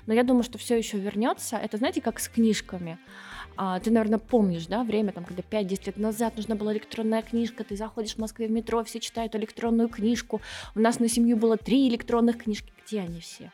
Но 0.07 0.13
я 0.13 0.23
думаю, 0.23 0.43
что 0.43 0.57
все 0.57 0.77
еще 0.77 0.97
вернется. 0.97 1.57
Это, 1.57 1.77
знаете, 1.77 2.01
как 2.01 2.19
с 2.19 2.29
книжками. 2.29 2.97
А, 3.57 3.79
ты, 3.79 3.91
наверное, 3.91 4.19
помнишь, 4.19 4.67
да, 4.67 4.83
время, 4.83 5.11
там, 5.11 5.25
когда 5.25 5.43
5-10 5.43 5.85
лет 5.85 5.97
назад 5.97 6.37
нужна 6.37 6.55
была 6.55 6.73
электронная 6.73 7.21
книжка, 7.21 7.63
ты 7.63 7.75
заходишь 7.75 8.15
в 8.15 8.19
Москве 8.19 8.47
в 8.47 8.51
метро, 8.51 8.83
все 8.83 8.99
читают 8.99 9.35
электронную 9.35 9.89
книжку. 9.89 10.41
У 10.75 10.79
нас 10.79 10.99
на 10.99 11.09
семью 11.09 11.37
было 11.37 11.57
три 11.57 11.87
электронных 11.89 12.43
книжки. 12.43 12.71
Где 12.85 13.01
они 13.01 13.19
все? 13.19 13.51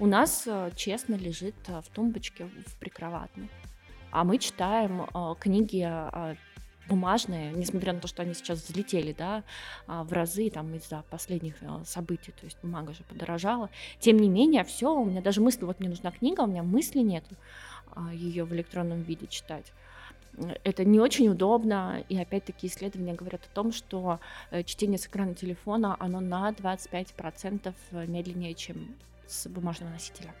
У 0.00 0.06
нас 0.06 0.42
э, 0.46 0.72
честно 0.74 1.14
лежит 1.14 1.54
э, 1.68 1.80
в 1.80 1.88
тумбочке 1.88 2.46
в 2.66 2.76
прикроватной. 2.80 3.48
А 4.10 4.24
мы 4.24 4.38
читаем 4.38 5.02
э, 5.02 5.34
книги 5.38 5.88
бумажные, 6.88 7.52
несмотря 7.52 7.92
на 7.92 8.00
то, 8.00 8.08
что 8.08 8.22
они 8.22 8.34
сейчас 8.34 8.58
взлетели, 8.58 9.14
да, 9.16 9.42
а, 9.86 10.04
в 10.04 10.12
разы 10.12 10.50
там 10.50 10.74
из-за 10.74 11.02
последних 11.08 11.54
событий, 11.86 12.30
то 12.32 12.44
есть 12.44 12.58
бумага 12.60 12.92
же 12.92 13.02
подорожала. 13.04 13.70
Тем 14.00 14.18
не 14.18 14.28
менее, 14.28 14.64
все, 14.64 14.94
у 14.94 15.02
меня 15.02 15.22
даже 15.22 15.40
мысли, 15.40 15.64
вот 15.64 15.80
мне 15.80 15.88
нужна 15.88 16.10
книга, 16.10 16.42
у 16.42 16.46
меня 16.46 16.62
мысли 16.62 16.98
нет 16.98 17.24
а, 17.92 18.12
ее 18.12 18.44
в 18.44 18.52
электронном 18.52 19.00
виде 19.00 19.26
читать. 19.26 19.72
Это 20.62 20.84
не 20.84 21.00
очень 21.00 21.28
удобно, 21.30 22.04
и 22.10 22.18
опять-таки 22.18 22.66
исследования 22.66 23.14
говорят 23.14 23.46
о 23.50 23.54
том, 23.54 23.72
что 23.72 24.20
чтение 24.66 24.98
с 24.98 25.06
экрана 25.06 25.34
телефона, 25.34 25.96
оно 25.98 26.20
на 26.20 26.50
25% 26.50 27.72
медленнее, 28.06 28.52
чем 28.52 28.94
с 29.26 29.46
бумажного 29.48 29.90
носителя. 29.90 30.34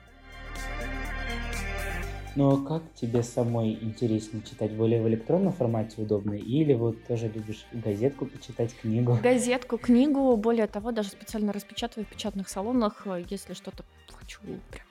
Но 2.36 2.56
как 2.64 2.82
тебе 2.94 3.22
самой 3.22 3.74
интереснее 3.80 4.42
читать? 4.42 4.72
Более 4.72 5.00
в 5.00 5.08
электронном 5.08 5.52
формате 5.52 6.02
удобно? 6.02 6.34
Или 6.34 6.74
вот 6.74 7.04
тоже 7.06 7.28
любишь 7.28 7.64
газетку 7.72 8.26
почитать, 8.26 8.74
книгу? 8.74 9.18
Газетку, 9.22 9.78
книгу. 9.78 10.36
Более 10.36 10.66
того, 10.66 10.90
даже 10.90 11.10
специально 11.10 11.52
распечатываю 11.52 12.06
в 12.06 12.08
печатных 12.08 12.48
салонах, 12.48 13.06
э, 13.06 13.24
если 13.30 13.54
что-то 13.54 13.84
хочу 14.08 14.40
прям 14.70 14.86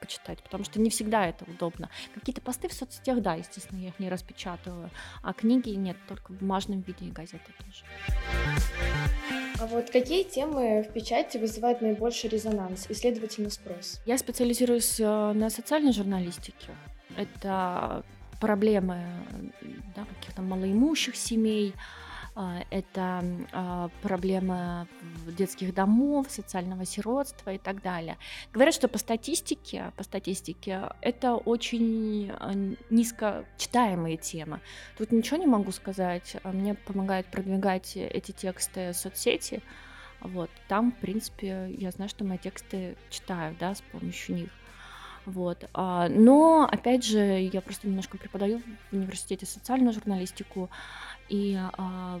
почитать, 0.00 0.42
потому 0.42 0.64
что 0.64 0.80
не 0.80 0.90
всегда 0.90 1.26
это 1.26 1.44
удобно. 1.44 1.90
Какие-то 2.14 2.40
посты 2.40 2.68
в 2.68 2.72
соцсетях, 2.72 3.20
да, 3.20 3.34
естественно, 3.34 3.78
я 3.78 3.88
их 3.88 3.98
не 3.98 4.08
распечатываю, 4.08 4.90
а 5.22 5.32
книги 5.32 5.70
нет, 5.70 5.96
только 6.08 6.32
в 6.32 6.38
бумажном 6.38 6.80
виде 6.80 7.06
и 7.06 7.10
газеты 7.10 7.52
тоже. 7.58 7.84
А 9.60 9.66
вот 9.66 9.90
какие 9.90 10.24
темы 10.24 10.82
в 10.82 10.92
печати 10.92 11.38
вызывают 11.38 11.80
наибольший 11.80 12.28
резонанс 12.28 12.86
и, 12.90 12.94
следовательно, 12.94 13.50
спрос? 13.50 14.00
Я 14.04 14.18
специализируюсь 14.18 14.98
э, 14.98 15.32
на 15.32 15.48
социальной 15.48 15.92
журналистике. 15.92 16.70
Это 17.16 18.04
проблемы 18.40 19.06
да, 19.94 20.04
каких-то 20.04 20.42
малоимущих 20.42 21.16
семей, 21.16 21.72
это 22.70 23.24
а, 23.52 23.90
проблемы 24.02 24.88
детских 25.26 25.72
домов, 25.72 26.26
социального 26.30 26.84
сиротства 26.84 27.50
и 27.50 27.58
так 27.58 27.80
далее. 27.80 28.18
Говорят, 28.52 28.74
что 28.74 28.88
по 28.88 28.98
статистике, 28.98 29.92
по 29.96 30.02
статистике 30.02 30.90
это 31.00 31.36
очень 31.36 32.32
а, 32.32 32.52
низко 32.90 33.44
читаемые 33.56 34.16
темы. 34.16 34.60
Тут 34.98 35.12
ничего 35.12 35.36
не 35.36 35.46
могу 35.46 35.70
сказать. 35.70 36.36
Мне 36.42 36.74
помогают 36.74 37.28
продвигать 37.28 37.96
эти 37.96 38.32
тексты 38.32 38.92
соцсети. 38.92 39.62
Вот, 40.20 40.50
там, 40.68 40.90
в 40.90 40.96
принципе, 40.96 41.68
я 41.78 41.90
знаю, 41.90 42.08
что 42.08 42.24
мои 42.24 42.38
тексты 42.38 42.96
читают, 43.10 43.58
да, 43.58 43.74
с 43.74 43.82
помощью 43.82 44.36
них. 44.36 44.50
Вот. 45.26 45.68
Но, 45.74 46.68
опять 46.70 47.04
же, 47.04 47.18
я 47.52 47.60
просто 47.60 47.88
немножко 47.88 48.18
преподаю 48.18 48.60
в 48.90 48.94
университете 48.94 49.46
социальную 49.46 49.92
журналистику, 49.92 50.70
и 51.28 51.58
а, 51.58 52.20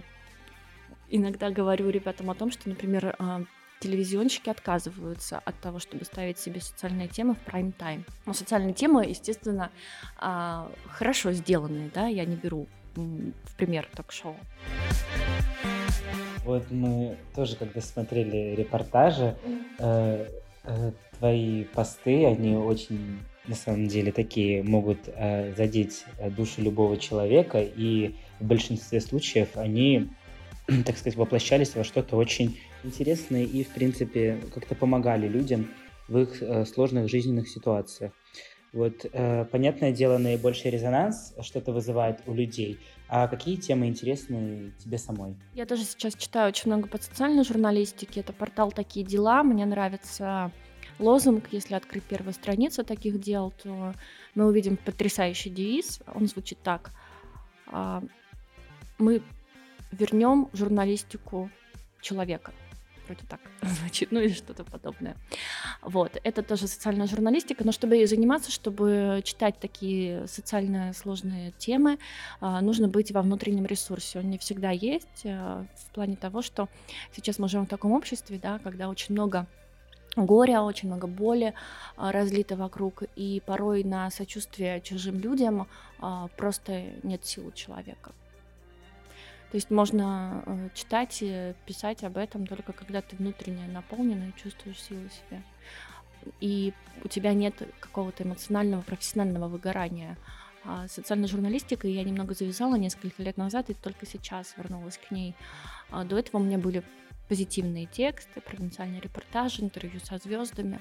иногда 1.08 1.50
говорю 1.50 1.90
ребятам 1.90 2.30
о 2.30 2.34
том, 2.34 2.50
что, 2.50 2.68
например, 2.68 3.14
а, 3.18 3.42
телевизионщики 3.80 4.48
отказываются 4.48 5.38
от 5.44 5.58
того, 5.60 5.78
чтобы 5.78 6.04
ставить 6.04 6.38
себе 6.38 6.60
социальные 6.60 7.08
темы 7.08 7.34
в 7.34 7.38
прайм-тайм. 7.38 8.04
Но 8.26 8.32
социальные 8.32 8.74
темы, 8.74 9.04
естественно, 9.06 9.70
а, 10.16 10.70
хорошо 10.88 11.32
сделанные, 11.32 11.90
да, 11.94 12.06
я 12.06 12.24
не 12.24 12.36
беру 12.36 12.66
в 12.96 13.56
пример 13.56 13.88
ток-шоу. 13.94 14.36
Вот 16.44 16.70
мы 16.70 17.16
тоже, 17.34 17.56
когда 17.56 17.80
смотрели 17.80 18.54
репортажи, 18.54 19.36
э, 19.78 20.26
э, 20.64 20.92
твои 21.18 21.64
посты, 21.64 22.26
они 22.26 22.54
очень 22.54 23.18
на 23.46 23.54
самом 23.54 23.88
деле 23.88 24.12
такие 24.12 24.62
могут 24.62 24.98
э, 25.06 25.54
задеть 25.54 26.04
э, 26.18 26.30
душу 26.30 26.62
любого 26.62 26.96
человека, 26.96 27.62
и 27.62 28.14
в 28.40 28.44
большинстве 28.44 29.00
случаев 29.00 29.56
они, 29.56 30.08
так 30.86 30.96
сказать, 30.96 31.16
воплощались 31.16 31.74
во 31.74 31.84
что-то 31.84 32.16
очень 32.16 32.58
интересное 32.84 33.44
и, 33.44 33.64
в 33.64 33.68
принципе, 33.68 34.40
как-то 34.52 34.74
помогали 34.74 35.28
людям 35.28 35.68
в 36.08 36.18
их 36.18 36.42
э, 36.42 36.64
сложных 36.64 37.08
жизненных 37.08 37.48
ситуациях. 37.48 38.12
Вот, 38.72 39.06
э, 39.12 39.44
понятное 39.52 39.92
дело, 39.92 40.18
наибольший 40.18 40.72
резонанс 40.72 41.32
что-то 41.42 41.72
вызывает 41.72 42.20
у 42.26 42.34
людей. 42.34 42.80
А 43.08 43.28
какие 43.28 43.54
темы 43.54 43.86
интересны 43.86 44.72
тебе 44.82 44.98
самой? 44.98 45.36
Я 45.54 45.64
тоже 45.64 45.84
сейчас 45.84 46.14
читаю 46.16 46.48
очень 46.48 46.72
много 46.72 46.88
по 46.88 46.98
социальной 46.98 47.44
журналистике. 47.44 48.20
Это 48.20 48.32
портал 48.32 48.72
«Такие 48.72 49.06
дела». 49.06 49.44
Мне 49.44 49.64
нравится 49.64 50.50
лозунг, 50.98 51.48
если 51.50 51.74
открыть 51.74 52.04
первую 52.04 52.32
страницу 52.32 52.84
таких 52.84 53.20
дел, 53.20 53.52
то 53.62 53.94
мы 54.34 54.46
увидим 54.46 54.76
потрясающий 54.76 55.50
девиз. 55.50 56.00
Он 56.14 56.26
звучит 56.26 56.58
так. 56.62 56.90
А, 57.66 58.02
мы 58.98 59.22
вернем 59.90 60.48
журналистику 60.52 61.50
человека. 62.00 62.52
Вроде 63.06 63.22
так 63.28 63.40
звучит, 63.62 64.12
ну 64.12 64.20
или 64.20 64.32
что-то 64.32 64.64
подобное. 64.64 65.16
Вот, 65.82 66.18
это 66.22 66.42
тоже 66.42 66.66
социальная 66.66 67.06
журналистика, 67.06 67.64
но 67.64 67.72
чтобы 67.72 67.96
ей 67.96 68.06
заниматься, 68.06 68.50
чтобы 68.50 69.20
читать 69.24 69.58
такие 69.60 70.26
социально 70.26 70.92
сложные 70.94 71.52
темы, 71.58 71.98
а, 72.40 72.60
нужно 72.60 72.88
быть 72.88 73.12
во 73.12 73.22
внутреннем 73.22 73.66
ресурсе. 73.66 74.20
Он 74.20 74.30
не 74.30 74.38
всегда 74.38 74.70
есть 74.70 75.26
а, 75.26 75.66
в 75.76 75.90
плане 75.92 76.16
того, 76.16 76.40
что 76.40 76.68
сейчас 77.12 77.38
мы 77.38 77.48
живем 77.48 77.66
в 77.66 77.70
таком 77.70 77.92
обществе, 77.92 78.38
да, 78.38 78.58
когда 78.58 78.88
очень 78.88 79.14
много 79.14 79.46
горя, 80.16 80.62
очень 80.62 80.88
много 80.88 81.06
боли 81.06 81.54
а, 81.96 82.12
разлито 82.12 82.56
вокруг, 82.56 83.02
и 83.16 83.42
порой 83.44 83.84
на 83.84 84.10
сочувствие 84.10 84.80
чужим 84.80 85.18
людям 85.20 85.66
а, 86.00 86.28
просто 86.36 86.84
нет 87.02 87.24
сил 87.24 87.48
у 87.48 87.52
человека. 87.52 88.12
То 89.54 89.56
есть 89.56 89.70
можно 89.70 90.42
э, 90.46 90.68
читать 90.74 91.18
и 91.20 91.54
писать 91.64 92.02
об 92.02 92.16
этом 92.16 92.44
только 92.44 92.72
когда 92.72 93.00
ты 93.02 93.14
внутренне 93.14 93.68
наполнена 93.68 94.30
и 94.30 94.42
чувствуешь 94.42 94.82
силу 94.82 95.08
себя. 95.10 95.42
И 96.40 96.72
у 97.04 97.08
тебя 97.08 97.34
нет 97.34 97.62
какого-то 97.78 98.24
эмоционального, 98.24 98.82
профессионального 98.82 99.46
выгорания. 99.46 100.18
А 100.64 100.88
социальной 100.88 101.28
журналистикой 101.28 101.92
я 101.92 102.02
немного 102.04 102.34
завязала 102.34 102.76
несколько 102.76 103.22
лет 103.22 103.36
назад 103.36 103.70
и 103.70 103.74
только 103.74 104.06
сейчас 104.06 104.54
вернулась 104.56 104.98
к 104.98 105.10
ней. 105.10 105.34
До 105.90 106.18
этого 106.18 106.40
у 106.40 106.44
меня 106.44 106.58
были 106.58 106.82
позитивные 107.28 107.86
тексты, 107.86 108.40
провинциальные 108.40 109.00
репортажи, 109.00 109.62
интервью 109.62 110.00
со 110.00 110.18
звездами. 110.18 110.80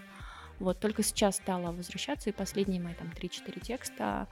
Вот 0.60 0.80
только 0.80 1.04
сейчас 1.04 1.38
стала 1.38 1.72
возвращаться, 1.72 2.30
и 2.30 2.34
последние 2.34 2.82
мои 2.82 2.94
там 2.94 3.08
3-4 3.08 3.60
текста, 3.60 4.28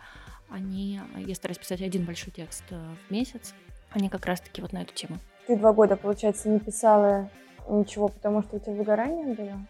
они, 0.50 1.00
я 1.15 1.36
стараюсь 1.36 1.58
писать 1.58 1.81
один 1.81 2.05
большой 2.05 2.31
текст 2.31 2.63
э, 2.70 2.96
в 3.08 3.12
месяц, 3.12 3.53
они 3.89 4.10
как 4.10 4.25
раз-таки 4.25 4.62
вот 4.62 4.72
на 4.74 4.84
эту 4.84 4.93
тему. 4.93 5.17
Ты 5.48 5.58
два 5.58 5.74
года, 5.74 5.96
получается, 5.96 6.50
не 6.50 6.60
писала 6.60 7.29
ничего, 7.67 8.10
потому 8.10 8.43
что 8.43 8.58
у 8.58 8.60
тебя 8.60 8.74
выгорание 8.74 9.34
было? 9.34 9.65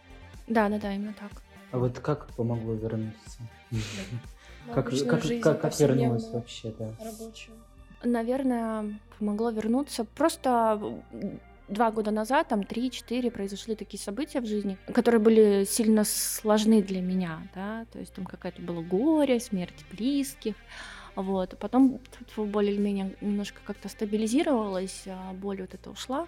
Да, 0.46 0.68
да, 0.68 0.78
да, 0.78 0.92
именно 0.92 1.14
так. 1.14 1.30
А 1.70 1.78
вот 1.78 1.98
как 2.00 2.26
помогло 2.34 2.74
вернуться? 2.74 3.38
Как, 4.74 4.90
как, 4.90 5.22
как, 5.42 5.60
как 5.60 5.80
вернулась 5.80 6.28
вообще, 6.30 6.72
да? 6.78 6.90
Рабочую. 7.04 7.56
Наверное, 8.04 8.98
помогло 9.18 9.50
вернуться. 9.50 10.04
Просто 10.04 10.80
два 11.68 11.90
года 11.90 12.10
назад, 12.10 12.48
там 12.48 12.64
три-четыре, 12.64 13.30
произошли 13.30 13.74
такие 13.74 14.00
события 14.00 14.40
в 14.40 14.46
жизни, 14.46 14.76
которые 14.92 15.20
были 15.20 15.64
сильно 15.64 16.04
сложны 16.04 16.82
для 16.82 17.00
меня, 17.00 17.48
да, 17.54 17.86
то 17.92 17.98
есть 17.98 18.12
там 18.12 18.24
какая-то 18.24 18.60
было 18.62 18.82
горе, 18.82 19.40
смерть 19.40 19.84
близких, 19.90 20.54
вот. 21.14 21.56
Потом 21.58 22.00
более 22.36 22.74
или 22.74 22.80
менее 22.80 23.16
немножко 23.20 23.60
как-то 23.64 23.88
стабилизировалась, 23.88 25.04
а 25.06 25.32
боль 25.32 25.60
вот 25.60 25.74
эта 25.74 25.90
ушла, 25.90 26.26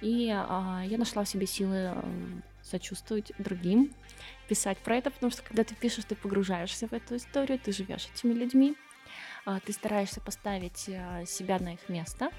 и 0.00 0.30
а, 0.32 0.82
я 0.86 0.98
нашла 0.98 1.24
в 1.24 1.28
себе 1.28 1.46
силы 1.46 1.92
сочувствовать 2.62 3.32
другим, 3.38 3.92
писать 4.48 4.78
про 4.78 4.96
это, 4.96 5.10
потому 5.10 5.30
что 5.30 5.42
когда 5.42 5.64
ты 5.64 5.74
пишешь, 5.74 6.04
ты 6.04 6.14
погружаешься 6.14 6.86
в 6.86 6.92
эту 6.92 7.16
историю, 7.16 7.58
ты 7.58 7.72
живешь 7.72 8.08
этими 8.14 8.32
людьми, 8.32 8.76
а, 9.44 9.60
ты 9.60 9.72
стараешься 9.72 10.20
поставить 10.20 10.88
а, 10.88 11.24
себя 11.26 11.58
на 11.58 11.74
их 11.74 11.88
место, 11.88 12.30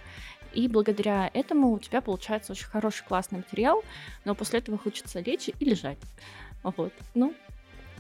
и 0.53 0.67
благодаря 0.67 1.29
этому 1.33 1.71
у 1.71 1.79
тебя 1.79 2.01
получается 2.01 2.51
очень 2.51 2.67
хороший, 2.67 3.03
классный 3.05 3.39
материал, 3.39 3.83
но 4.25 4.35
после 4.35 4.59
этого 4.59 4.77
хочется 4.77 5.19
лечь 5.19 5.49
и 5.49 5.65
лежать. 5.65 5.97
Вот. 6.63 6.93
Ну, 7.15 7.33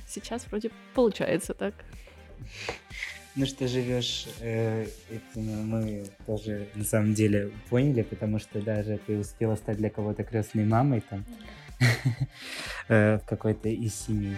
сейчас 0.07 0.47
вроде 0.47 0.71
получается 0.93 1.53
так. 1.53 1.73
Ну, 3.35 3.47
что 3.47 3.67
живешь, 3.67 4.27
э, 4.41 4.85
это 5.09 5.39
мы 5.39 6.05
тоже 6.27 6.67
на 6.75 6.83
самом 6.83 7.15
деле 7.15 7.51
поняли, 7.69 8.03
потому 8.03 8.37
что 8.37 8.61
даже 8.61 8.99
ты 9.07 9.17
успела 9.17 9.55
стать 9.55 9.77
для 9.77 9.89
кого-то 9.89 10.23
крестной 10.23 10.65
мамой 10.65 11.01
там 11.01 11.25
э, 11.27 11.62
в 12.89 13.21
какой-то 13.25 13.69
из 13.69 13.95
семей. 13.95 14.37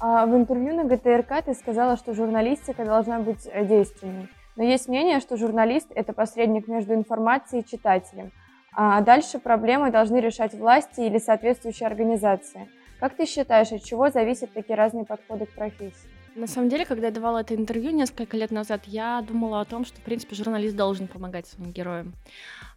А 0.00 0.24
в 0.24 0.34
интервью 0.34 0.74
на 0.74 0.84
ГТРК 0.84 1.44
ты 1.44 1.54
сказала, 1.54 1.96
что 1.96 2.14
журналистика 2.14 2.84
должна 2.84 3.20
быть 3.20 3.46
э, 3.46 3.66
действенной. 3.66 4.28
Но 4.56 4.64
есть 4.64 4.88
мнение, 4.88 5.20
что 5.20 5.36
журналист– 5.36 5.88
это 5.94 6.12
посредник 6.12 6.68
между 6.68 6.94
информацией 6.94 7.62
и 7.62 7.66
читателем. 7.66 8.32
А 8.72 9.00
дальше 9.02 9.38
проблемы 9.38 9.90
должны 9.90 10.18
решать 10.18 10.54
власти 10.54 11.00
или 11.00 11.18
соответствующие 11.18 11.86
организации. 11.86 12.68
Как 12.98 13.14
ты 13.14 13.26
считаешь, 13.26 13.72
от 13.72 13.82
чего 13.82 14.10
зависят 14.10 14.52
такие 14.52 14.76
разные 14.76 15.04
подходы 15.04 15.46
к 15.46 15.54
профессии? 15.54 16.19
На 16.36 16.46
самом 16.46 16.68
деле, 16.68 16.86
когда 16.86 17.08
я 17.08 17.12
давала 17.12 17.38
это 17.38 17.54
интервью 17.56 17.90
несколько 17.90 18.36
лет 18.36 18.52
назад, 18.52 18.82
я 18.86 19.20
думала 19.22 19.60
о 19.60 19.64
том, 19.64 19.84
что, 19.84 20.00
в 20.00 20.04
принципе, 20.04 20.36
журналист 20.36 20.76
должен 20.76 21.08
помогать 21.08 21.46
своим 21.46 21.72
героям. 21.72 22.14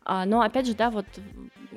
А, 0.06 0.26
но, 0.26 0.42
опять 0.42 0.66
же, 0.66 0.74
да, 0.74 0.90
вот, 0.90 1.06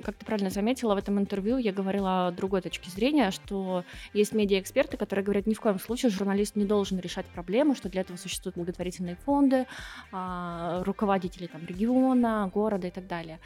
как 0.03 0.17
ты 0.17 0.25
правильно 0.25 0.49
заметила, 0.49 0.95
в 0.95 0.99
этом 0.99 1.19
интервью 1.19 1.59
я 1.59 1.73
говорила 1.73 2.29
о 2.29 2.31
другой 2.31 2.63
точке 2.63 2.91
зрения, 2.91 3.31
что 3.31 3.85
есть 4.15 4.33
медиаэксперты, 4.33 4.97
которые 4.97 5.25
говорят, 5.25 5.47
ни 5.47 5.55
в 5.55 5.61
коем 5.61 5.79
случае 5.79 6.11
журналист 6.11 6.57
не 6.57 6.65
должен 6.65 6.99
решать 6.99 7.27
проблемы, 7.27 7.75
что 7.75 7.91
для 7.91 8.01
этого 8.01 8.17
существуют 8.17 8.57
благотворительные 8.57 9.17
фонды, 9.17 9.67
а, 10.13 10.83
руководители 10.85 11.47
там, 11.47 11.65
региона, 11.67 12.51
города 12.53 12.87
и 12.87 12.91
так 12.91 13.07
далее. 13.07 13.39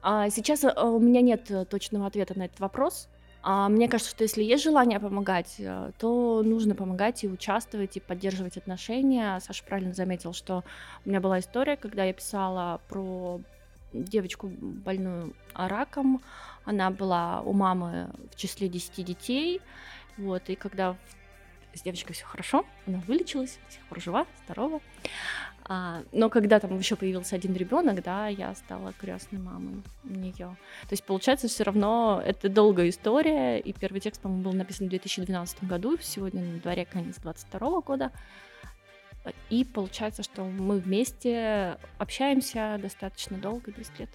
А 0.00 0.30
сейчас 0.30 0.64
э, 0.64 0.72
у 0.80 1.00
меня 1.00 1.20
нет 1.20 1.50
точного 1.68 2.06
ответа 2.06 2.38
на 2.38 2.44
этот 2.44 2.60
вопрос, 2.60 3.08
а 3.42 3.68
мне 3.68 3.88
кажется, 3.88 4.10
что 4.10 4.24
если 4.24 4.42
есть 4.42 4.64
желание 4.64 4.98
помогать, 4.98 5.54
э, 5.58 5.92
то 5.98 6.42
нужно 6.42 6.74
помогать 6.74 7.22
и 7.24 7.28
участвовать, 7.28 7.96
и 7.96 8.00
поддерживать 8.00 8.56
отношения. 8.56 9.38
Саша 9.40 9.62
правильно 9.64 9.94
заметил, 9.94 10.32
что 10.32 10.64
у 11.04 11.08
меня 11.08 11.20
была 11.20 11.38
история, 11.38 11.76
когда 11.76 12.04
я 12.04 12.12
писала 12.12 12.80
про 12.88 13.40
девочку 13.92 14.48
больную 14.48 15.34
раком. 15.54 16.20
Она 16.64 16.90
была 16.90 17.40
у 17.42 17.52
мамы 17.52 18.10
в 18.32 18.36
числе 18.36 18.68
10 18.68 19.04
детей. 19.04 19.60
Вот, 20.16 20.42
и 20.48 20.56
когда 20.56 20.96
с 21.74 21.82
девочкой 21.82 22.14
все 22.14 22.24
хорошо, 22.24 22.64
она 22.86 22.98
вылечилась, 23.06 23.58
до 23.66 23.72
сих 23.72 23.82
пор 23.84 24.00
жива, 24.00 24.26
здорова. 24.44 24.80
А, 25.70 26.02
но 26.12 26.30
когда 26.30 26.60
там 26.60 26.78
еще 26.78 26.96
появился 26.96 27.36
один 27.36 27.54
ребенок, 27.54 28.02
да, 28.02 28.28
я 28.28 28.54
стала 28.54 28.94
крестной 28.94 29.38
мамой 29.38 29.82
нее. 30.02 30.56
То 30.82 30.92
есть, 30.92 31.04
получается, 31.04 31.46
все 31.48 31.64
равно 31.64 32.22
это 32.24 32.48
долгая 32.48 32.88
история, 32.88 33.58
и 33.58 33.74
первый 33.74 34.00
текст, 34.00 34.22
по-моему, 34.22 34.44
был 34.44 34.52
написан 34.54 34.86
в 34.86 34.90
2012 34.90 35.64
году, 35.64 35.98
сегодня 36.00 36.42
на 36.42 36.58
дворе 36.58 36.86
конец 36.86 37.16
22 37.16 37.80
года. 37.82 38.10
И 39.50 39.64
получается, 39.64 40.22
что 40.22 40.44
мы 40.44 40.78
вместе 40.78 41.76
общаемся 41.98 42.78
достаточно 42.80 43.36
долго, 43.36 43.70
10 43.70 43.98
лет. 44.00 44.10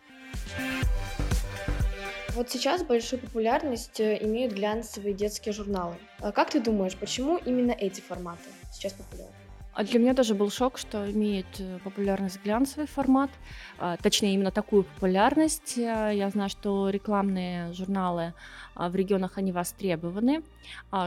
Вот 2.33 2.49
сейчас 2.49 2.83
большую 2.83 3.19
популярность 3.19 3.99
э, 3.99 4.17
имеют 4.23 4.53
глянцевые 4.53 5.13
детские 5.13 5.53
журналы. 5.53 5.95
А 6.19 6.31
как 6.31 6.49
ты 6.49 6.59
думаешь, 6.59 6.95
почему 6.97 7.37
именно 7.37 7.71
эти 7.71 8.01
форматы 8.01 8.49
сейчас 8.71 8.93
популярны? 8.93 9.42
А 9.73 9.83
для 9.83 9.99
меня 9.99 10.13
тоже 10.13 10.35
был 10.35 10.51
шок, 10.51 10.77
что 10.77 11.09
имеет 11.09 11.47
э, 11.57 11.79
популярность 11.83 12.39
глянцевый 12.43 12.85
формат, 12.85 13.31
а, 13.79 13.97
точнее 13.97 14.35
именно 14.35 14.51
такую 14.51 14.83
популярность. 14.83 15.79
Э, 15.79 16.11
я 16.13 16.29
знаю, 16.29 16.49
что 16.51 16.89
рекламные 16.89 17.73
журналы 17.73 18.33
а, 18.75 18.89
в 18.89 18.95
регионах 18.95 19.39
они 19.39 19.51
востребованы, 19.51 20.43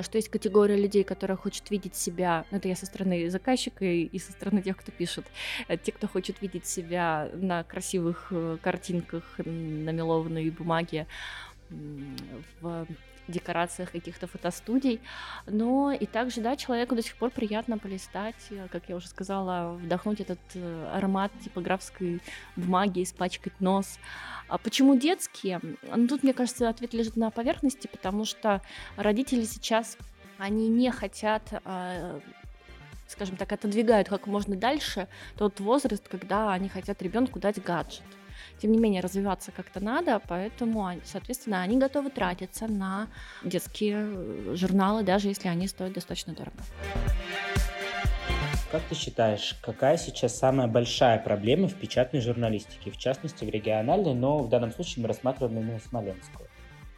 что 0.02 0.18
есть 0.18 0.28
категория 0.28 0.76
людей, 0.76 1.04
которые 1.04 1.36
хочет 1.36 1.70
видеть 1.70 1.94
себя, 1.94 2.44
ну, 2.50 2.58
это 2.58 2.66
я 2.66 2.74
со 2.74 2.86
стороны 2.86 3.30
заказчика 3.30 3.84
и 3.84 4.18
со 4.18 4.32
стороны 4.32 4.62
тех, 4.62 4.76
кто 4.76 4.90
пишет, 4.90 5.26
э, 5.68 5.76
те, 5.76 5.92
кто 5.92 6.08
хочет 6.08 6.42
видеть 6.42 6.66
себя 6.66 7.30
на 7.34 7.62
красивых 7.62 8.32
картинках 8.62 9.22
на 9.38 9.90
мелованной 9.90 10.50
бумаге 10.50 11.06
в 12.60 12.86
декорациях 13.28 13.92
каких-то 13.92 14.26
фотостудий. 14.26 15.00
Но 15.46 15.92
и 15.92 16.06
также, 16.06 16.40
да, 16.40 16.56
человеку 16.56 16.94
до 16.94 17.02
сих 17.02 17.16
пор 17.16 17.30
приятно 17.30 17.78
полистать, 17.78 18.36
э, 18.50 18.68
как 18.70 18.88
я 18.88 18.96
уже 18.96 19.08
сказала, 19.08 19.74
вдохнуть 19.74 20.20
этот 20.20 20.38
э, 20.54 20.90
аромат 20.92 21.32
типографской 21.42 22.20
бумаги, 22.56 23.02
испачкать 23.02 23.60
нос. 23.60 23.98
А 24.48 24.58
почему 24.58 24.96
детские? 24.96 25.60
Ну, 25.94 26.06
тут, 26.06 26.22
мне 26.22 26.32
кажется, 26.32 26.68
ответ 26.68 26.94
лежит 26.94 27.16
на 27.16 27.30
поверхности, 27.30 27.86
потому 27.86 28.24
что 28.24 28.62
родители 28.96 29.44
сейчас, 29.44 29.96
они 30.38 30.68
не 30.68 30.90
хотят 30.90 31.42
а, 31.64 32.20
скажем 33.08 33.36
так, 33.36 33.52
отодвигают 33.52 34.08
как 34.08 34.26
можно 34.26 34.56
дальше 34.56 35.08
тот 35.36 35.60
возраст, 35.60 36.06
когда 36.08 36.52
они 36.52 36.68
хотят 36.68 37.00
ребенку 37.02 37.38
дать 37.38 37.62
гаджет 37.62 38.02
тем 38.60 38.72
не 38.72 38.78
менее 38.78 39.00
развиваться 39.00 39.52
как-то 39.52 39.80
надо, 39.80 40.20
поэтому, 40.26 40.90
соответственно, 41.04 41.62
они 41.62 41.78
готовы 41.78 42.10
тратиться 42.10 42.66
на 42.66 43.08
детские 43.44 43.96
э, 43.98 44.54
журналы, 44.56 45.02
даже 45.02 45.28
если 45.28 45.48
они 45.48 45.68
стоят 45.68 45.92
достаточно 45.92 46.34
дорого. 46.34 46.56
Как 48.70 48.82
ты 48.82 48.94
считаешь, 48.94 49.56
какая 49.62 49.96
сейчас 49.96 50.36
самая 50.36 50.66
большая 50.66 51.18
проблема 51.18 51.68
в 51.68 51.74
печатной 51.74 52.20
журналистике, 52.20 52.90
в 52.90 52.98
частности 52.98 53.44
в 53.44 53.48
региональной, 53.48 54.14
но 54.14 54.38
в 54.38 54.48
данном 54.48 54.72
случае 54.72 55.02
мы 55.02 55.08
рассматриваем 55.08 55.60
именно 55.60 55.78
Смоленскую? 55.78 56.48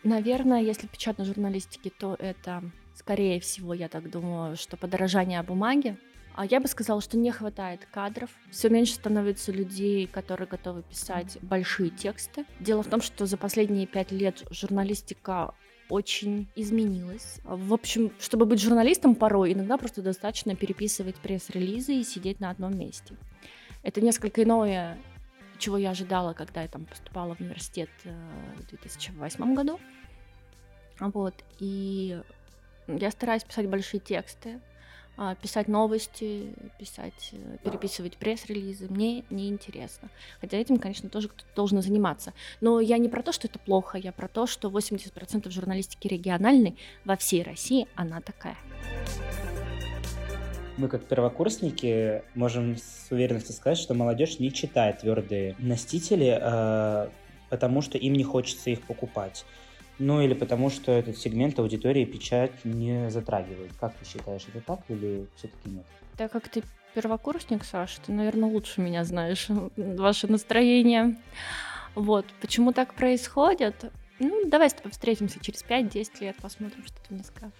Наверное, 0.03 0.63
если 0.63 0.87
в 0.87 0.91
печатной 0.91 1.27
журналистике, 1.27 1.91
то 1.91 2.17
это, 2.19 2.63
скорее 2.95 3.39
всего, 3.41 3.75
я 3.75 3.89
так 3.89 4.11
думаю, 4.11 4.57
что 4.57 4.77
подорожание 4.77 5.43
бумаги, 5.43 5.97
а 6.35 6.47
я 6.47 6.61
бы 6.61 6.69
сказала, 6.69 7.01
что 7.01 7.17
не 7.17 7.31
хватает 7.31 7.87
кадров. 7.91 8.31
Все 8.51 8.69
меньше 8.69 8.95
становится 8.95 9.51
людей, 9.53 10.07
которые 10.07 10.47
готовы 10.47 10.83
писать 10.83 11.39
большие 11.43 11.91
тексты. 11.91 12.45
Дело 12.61 12.83
в 12.83 12.89
том, 12.89 13.01
что 13.01 13.27
за 13.27 13.37
последние 13.37 13.87
пять 13.87 14.13
лет 14.13 14.45
журналистика 14.51 15.55
очень 15.89 16.49
изменилась. 16.55 17.41
В 17.45 17.73
общем, 17.73 18.13
чтобы 18.19 18.47
быть 18.47 18.61
журналистом 18.61 19.15
порой, 19.15 19.53
иногда 19.53 19.79
просто 19.79 20.03
достаточно 20.03 20.55
переписывать 20.55 21.17
пресс-релизы 21.17 21.95
и 21.95 22.05
сидеть 22.05 22.41
на 22.41 22.51
одном 22.51 22.79
месте. 22.79 23.17
Это 23.83 24.01
несколько 24.01 24.43
иное, 24.43 24.99
чего 25.59 25.77
я 25.77 25.91
ожидала, 25.91 26.35
когда 26.35 26.63
я 26.63 26.69
там 26.69 26.85
поступала 26.85 27.35
в 27.35 27.41
университет 27.41 27.91
э, 28.05 28.15
в 28.59 28.69
2008 28.69 29.55
году. 29.55 29.81
Вот, 31.01 31.35
и 31.59 32.21
я 32.89 33.11
стараюсь 33.11 33.45
писать 33.45 33.69
большие 33.69 34.01
тексты, 34.01 34.61
писать 35.43 35.69
новости, 35.69 36.55
писать, 36.79 37.31
э, 37.33 37.57
переписывать 37.65 38.17
пресс-релизы. 38.17 38.87
Мне 38.89 39.25
неинтересно. 39.31 40.11
Хотя 40.41 40.57
этим, 40.57 40.79
конечно, 40.79 41.09
тоже 41.09 41.29
кто-то 41.29 41.49
должен 41.57 41.83
заниматься. 41.83 42.33
Но 42.61 42.81
я 42.81 42.99
не 42.99 43.09
про 43.09 43.23
то, 43.23 43.33
что 43.33 43.49
это 43.49 43.59
плохо, 43.59 43.99
я 43.99 44.13
про 44.13 44.29
то, 44.29 44.47
что 44.47 44.71
80% 44.71 45.51
журналистики 45.51 46.07
региональной 46.07 46.77
во 47.05 47.17
всей 47.17 47.43
России, 47.43 47.89
она 47.97 48.21
такая. 48.21 48.57
Мы 50.77 50.87
как 50.89 51.05
первокурсники 51.07 52.23
можем 52.37 52.77
с 52.77 53.11
уверенностью 53.11 53.53
сказать, 53.55 53.79
что 53.79 53.95
молодежь 53.95 54.39
не 54.39 54.53
читает 54.53 55.01
твердые 55.01 55.57
носители, 55.59 56.39
э, 56.41 57.09
потому 57.51 57.83
что 57.83 57.99
им 57.99 58.13
не 58.13 58.23
хочется 58.23 58.71
их 58.71 58.83
покупать. 58.83 59.45
Ну 59.99 60.21
или 60.21 60.35
потому, 60.35 60.71
что 60.71 60.93
этот 60.93 61.19
сегмент 61.19 61.59
аудитории 61.59 62.05
печать 62.05 62.65
не 62.65 63.11
затрагивает. 63.11 63.73
Как 63.81 63.95
ты 63.95 64.05
считаешь, 64.05 64.47
это 64.49 64.65
так 64.65 64.81
или 64.89 65.27
все-таки 65.37 65.71
нет? 65.71 65.87
Так 66.17 66.31
как 66.33 66.49
ты 66.49 66.63
первокурсник, 66.95 67.65
Саша, 67.65 68.01
ты, 68.01 68.13
наверное, 68.13 68.49
лучше 68.49 68.81
меня 68.81 69.05
знаешь, 69.05 69.49
ваше 69.77 70.29
настроение. 70.29 71.17
Вот, 71.95 72.27
почему 72.41 72.73
так 72.73 72.95
происходит? 72.95 73.91
Ну, 74.21 74.49
давай 74.49 74.71
с 74.71 74.75
тобой 74.75 74.93
встретимся 74.93 75.41
через 75.41 75.65
5-10 75.65 76.11
лет, 76.21 76.37
посмотрим, 76.37 76.85
что 76.85 76.97
ты 77.07 77.15
мне 77.15 77.25
скажешь. 77.25 77.53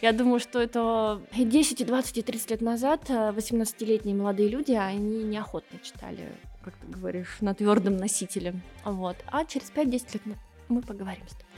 Я 0.00 0.12
думаю, 0.12 0.38
что 0.38 0.60
это 0.60 1.20
10, 1.36 1.86
20 1.86 2.24
30 2.24 2.50
лет 2.50 2.60
назад 2.60 3.08
18-летние 3.08 4.14
молодые 4.14 4.48
люди, 4.48 4.72
они 4.72 5.24
неохотно 5.24 5.78
читали, 5.80 6.32
как 6.62 6.74
ты 6.76 6.86
говоришь, 6.86 7.38
на 7.40 7.54
твердом 7.54 7.96
носителе. 7.96 8.54
Вот. 8.84 9.16
А 9.26 9.44
через 9.44 9.70
5-10 9.72 10.28
лет 10.28 10.38
мы 10.68 10.80
поговорим 10.80 11.26
с 11.26 11.32
тобой. 11.32 11.53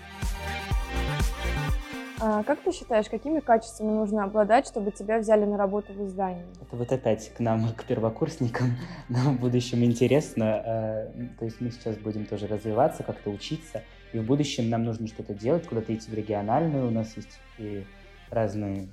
А 2.18 2.42
как 2.44 2.60
ты 2.60 2.72
считаешь, 2.72 3.08
какими 3.10 3.40
качествами 3.40 3.92
нужно 3.92 4.24
обладать, 4.24 4.66
чтобы 4.66 4.90
тебя 4.90 5.18
взяли 5.18 5.44
на 5.44 5.58
работу 5.58 5.92
в 5.92 6.06
издании? 6.06 6.44
Это 6.62 6.76
вот 6.76 6.90
опять 6.90 7.32
к 7.34 7.40
нам, 7.40 7.68
к 7.74 7.84
первокурсникам. 7.84 8.76
Нам 9.08 9.36
в 9.36 9.40
будущем 9.40 9.84
интересно. 9.84 10.62
Э, 10.64 11.12
то 11.38 11.44
есть 11.44 11.60
мы 11.60 11.70
сейчас 11.70 11.96
будем 11.96 12.24
тоже 12.24 12.46
развиваться, 12.46 13.02
как-то 13.02 13.30
учиться. 13.30 13.82
и 14.12 14.18
в 14.18 14.24
будущем 14.24 14.70
нам 14.70 14.84
нужно 14.84 15.08
что-то 15.08 15.34
делать, 15.34 15.66
куда-то 15.66 15.94
идти 15.94 16.10
в 16.10 16.14
региональную. 16.14 16.88
У 16.88 16.90
нас 16.90 17.16
есть 17.16 17.38
и 17.58 17.84
разные 18.30 18.88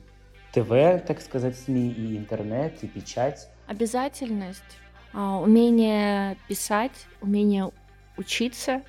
ТВ, 0.51 0.69
так 1.07 1.21
сказать, 1.21 1.57
СМИ, 1.57 1.91
и 1.91 2.17
интернет, 2.17 2.83
и 2.83 2.87
печать. 2.87 3.47
Обязательность, 3.67 4.61
а, 5.13 5.39
умение 5.39 6.37
писать, 6.47 7.07
умение 7.21 7.71
учиться 8.17 8.81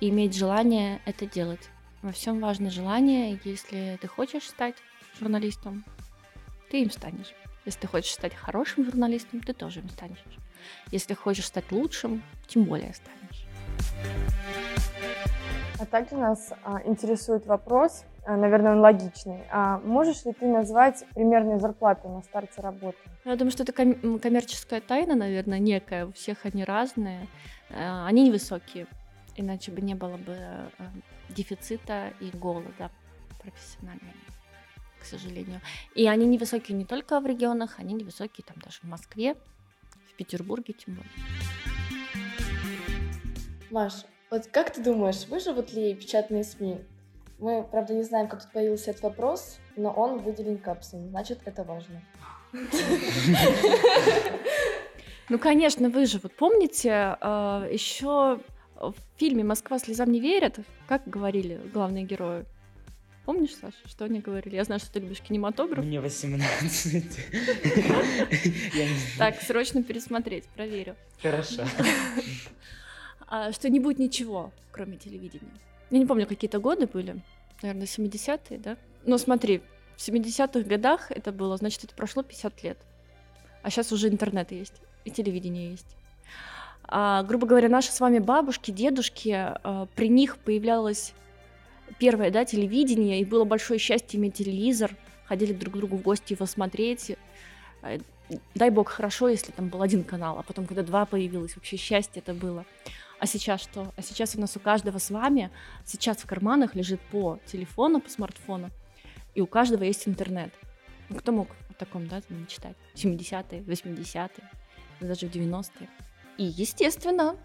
и 0.00 0.10
иметь 0.10 0.36
желание 0.36 1.00
это 1.06 1.26
делать. 1.26 1.70
Во 2.02 2.12
всем 2.12 2.40
важно 2.40 2.70
желание. 2.70 3.40
Если 3.44 3.98
ты 4.00 4.06
хочешь 4.06 4.48
стать 4.48 4.76
журналистом, 5.18 5.84
ты 6.70 6.82
им 6.82 6.90
станешь. 6.90 7.34
Если 7.64 7.80
ты 7.80 7.86
хочешь 7.88 8.12
стать 8.12 8.34
хорошим 8.34 8.84
журналистом, 8.84 9.40
ты 9.40 9.52
тоже 9.52 9.80
им 9.80 9.88
станешь. 9.88 10.22
Если 10.92 11.14
хочешь 11.14 11.46
стать 11.46 11.72
лучшим, 11.72 12.22
тем 12.46 12.64
более 12.64 12.94
станешь. 12.94 13.46
А 15.80 15.86
также 15.86 16.16
нас 16.16 16.52
а, 16.64 16.80
интересует 16.84 17.46
вопрос, 17.46 18.04
а, 18.24 18.36
наверное, 18.36 18.72
он 18.72 18.80
логичный. 18.80 19.42
А 19.50 19.78
можешь 19.78 20.24
ли 20.24 20.32
ты 20.32 20.46
назвать 20.46 21.04
примерные 21.14 21.58
зарплаты 21.58 22.08
на 22.08 22.22
старте 22.22 22.60
работы? 22.60 22.98
Я 23.24 23.36
думаю, 23.36 23.50
что 23.50 23.62
это 23.64 23.72
ком- 23.72 24.18
коммерческая 24.18 24.80
тайна, 24.80 25.14
наверное, 25.14 25.58
некая. 25.58 26.06
У 26.06 26.12
всех 26.12 26.44
они 26.44 26.64
разные. 26.64 27.26
А, 27.70 28.06
они 28.06 28.28
невысокие, 28.28 28.86
иначе 29.36 29.72
бы 29.72 29.80
не 29.80 29.94
было 29.94 30.16
бы 30.16 30.36
а, 30.36 30.90
дефицита 31.28 32.12
и 32.20 32.30
голода 32.30 32.90
профессионального, 33.40 34.14
к 35.00 35.04
сожалению. 35.04 35.60
И 35.94 36.06
они 36.06 36.26
невысокие 36.26 36.76
не 36.76 36.84
только 36.84 37.20
в 37.20 37.26
регионах, 37.26 37.78
они 37.78 37.94
невысокие 37.94 38.44
там 38.44 38.56
даже 38.62 38.78
в 38.82 38.84
Москве, 38.84 39.34
в 40.12 40.16
Петербурге 40.16 40.74
тем 40.74 40.94
более. 40.94 41.10
Маша, 43.70 44.06
вот 44.30 44.46
как 44.46 44.72
ты 44.72 44.82
думаешь, 44.82 45.26
выживут 45.26 45.72
ли 45.72 45.94
печатные 45.94 46.44
СМИ? 46.44 46.78
Мы, 47.38 47.62
правда, 47.62 47.94
не 47.94 48.02
знаем, 48.02 48.28
как 48.28 48.42
тут 48.42 48.52
появился 48.52 48.90
этот 48.90 49.04
вопрос, 49.04 49.58
но 49.76 49.92
он 49.92 50.18
выделен 50.18 50.58
капсулом, 50.58 51.10
значит, 51.10 51.40
это 51.44 51.64
важно. 51.64 52.02
Ну, 55.30 55.38
конечно, 55.38 55.90
выживут. 55.90 56.34
Помните, 56.34 56.90
а, 56.90 57.68
еще 57.70 58.40
в 58.80 58.94
фильме 59.16 59.44
«Москва 59.44 59.78
слезам 59.78 60.10
не 60.12 60.20
верит», 60.20 60.58
как 60.86 61.06
говорили 61.06 61.60
главные 61.72 62.04
герои? 62.04 62.44
Помнишь, 63.24 63.54
Саша, 63.60 63.76
что 63.86 64.06
они 64.06 64.20
говорили? 64.20 64.56
Я 64.56 64.64
знаю, 64.64 64.80
что 64.80 64.90
ты 64.90 65.00
любишь 65.00 65.20
кинематограф. 65.20 65.84
Мне 65.84 66.00
18. 66.00 67.04
Так, 69.18 69.40
срочно 69.42 69.82
пересмотреть, 69.82 70.44
проверю. 70.46 70.96
Хорошо. 71.20 71.64
А, 73.26 73.52
что 73.52 73.68
не 73.68 73.80
будет 73.80 73.98
ничего, 73.98 74.50
кроме 74.72 74.96
телевидения. 74.96 75.52
Я 75.90 75.98
не 75.98 76.06
помню, 76.06 76.26
какие-то 76.26 76.58
годы 76.58 76.86
были, 76.86 77.20
наверное, 77.60 77.84
70-е, 77.84 78.58
да? 78.58 78.78
Но 79.04 79.18
смотри, 79.18 79.60
в 79.96 80.08
70-х 80.08 80.66
годах 80.66 81.10
это 81.10 81.30
было, 81.30 81.58
значит, 81.58 81.84
это 81.84 81.94
прошло 81.94 82.22
50 82.22 82.62
лет. 82.62 82.78
А 83.62 83.68
сейчас 83.68 83.92
уже 83.92 84.08
интернет 84.08 84.50
есть, 84.52 84.80
и 85.04 85.10
телевидение 85.10 85.72
есть. 85.72 85.97
А, 86.88 87.22
грубо 87.22 87.46
говоря, 87.46 87.68
наши 87.68 87.92
с 87.92 88.00
вами 88.00 88.18
бабушки, 88.18 88.70
дедушки, 88.70 89.30
а, 89.30 89.86
при 89.94 90.08
них 90.08 90.38
появлялось 90.38 91.12
первое, 91.98 92.30
да, 92.30 92.46
телевидение, 92.46 93.20
и 93.20 93.24
было 93.26 93.44
большое 93.44 93.78
счастье 93.78 94.18
иметь 94.18 94.34
телевизор, 94.34 94.96
ходили 95.26 95.52
друг 95.52 95.74
к 95.74 95.76
другу 95.76 95.96
в 95.98 96.02
гости 96.02 96.32
его 96.32 96.46
смотреть. 96.46 97.12
А, 97.82 97.98
дай 98.54 98.70
бог, 98.70 98.88
хорошо, 98.88 99.28
если 99.28 99.52
там 99.52 99.68
был 99.68 99.82
один 99.82 100.02
канал, 100.02 100.38
а 100.38 100.42
потом, 100.42 100.66
когда 100.66 100.82
два 100.82 101.04
появилось, 101.04 101.56
вообще 101.56 101.76
счастье 101.76 102.22
это 102.24 102.32
было. 102.32 102.64
А 103.18 103.26
сейчас 103.26 103.60
что? 103.60 103.92
А 103.96 104.02
сейчас 104.02 104.34
у 104.36 104.40
нас 104.40 104.56
у 104.56 104.60
каждого 104.60 104.98
с 104.98 105.10
вами 105.10 105.50
сейчас 105.84 106.18
в 106.18 106.26
карманах 106.26 106.74
лежит 106.74 107.00
по 107.10 107.38
телефону, 107.46 108.00
по 108.00 108.08
смартфону, 108.08 108.70
и 109.34 109.42
у 109.42 109.46
каждого 109.46 109.84
есть 109.84 110.08
интернет. 110.08 110.52
Ну, 111.10 111.16
кто 111.16 111.32
мог 111.32 111.48
о 111.68 111.74
таком, 111.74 112.06
да, 112.06 112.22
мечтать? 112.30 112.76
70-е, 112.94 113.60
80-е, 113.60 114.30
даже 115.00 115.26
в 115.26 115.30
90-е. 115.34 115.88
И, 116.38 116.44
естественно, 116.44 117.36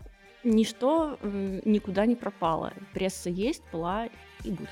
ничто 0.44 1.18
никуда 1.22 2.06
не 2.06 2.16
пропало. 2.16 2.74
Пресса 2.94 3.30
есть, 3.30 3.64
была 3.72 4.08
и 4.44 4.52
будет. 4.52 4.70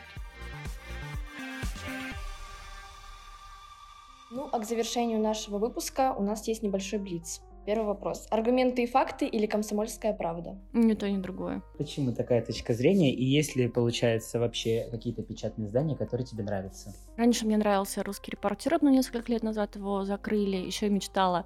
Ну, 4.30 4.48
а 4.52 4.60
к 4.60 4.66
завершению 4.66 5.20
нашего 5.20 5.58
выпуска 5.58 6.14
у 6.14 6.24
нас 6.24 6.48
есть 6.48 6.64
небольшой 6.64 7.00
блиц. 7.00 7.42
Первый 7.66 7.86
вопрос. 7.86 8.28
Аргументы 8.32 8.84
и 8.84 8.88
факты 8.88 9.28
или 9.28 9.46
комсомольская 9.46 10.14
правда? 10.14 10.58
Ни 10.74 10.94
то, 10.94 11.10
ни 11.10 11.22
другое. 11.22 11.62
Почему 11.78 12.12
такая 12.12 12.44
точка 12.44 12.74
зрения? 12.74 13.14
И 13.14 13.24
есть 13.24 13.56
ли, 13.56 13.68
получается, 13.68 14.40
вообще 14.40 14.88
какие-то 14.90 15.22
печатные 15.22 15.68
издания, 15.68 15.96
которые 15.96 16.26
тебе 16.26 16.44
нравятся? 16.44 16.94
Раньше 17.18 17.46
мне 17.46 17.58
нравился 17.58 18.04
русский 18.04 18.32
репортер, 18.32 18.80
но 18.82 18.90
несколько 18.90 19.32
лет 19.32 19.44
назад 19.44 19.76
его 19.76 20.04
закрыли. 20.06 20.58
Еще 20.58 20.88
я 20.88 20.92
мечтала 20.92 21.46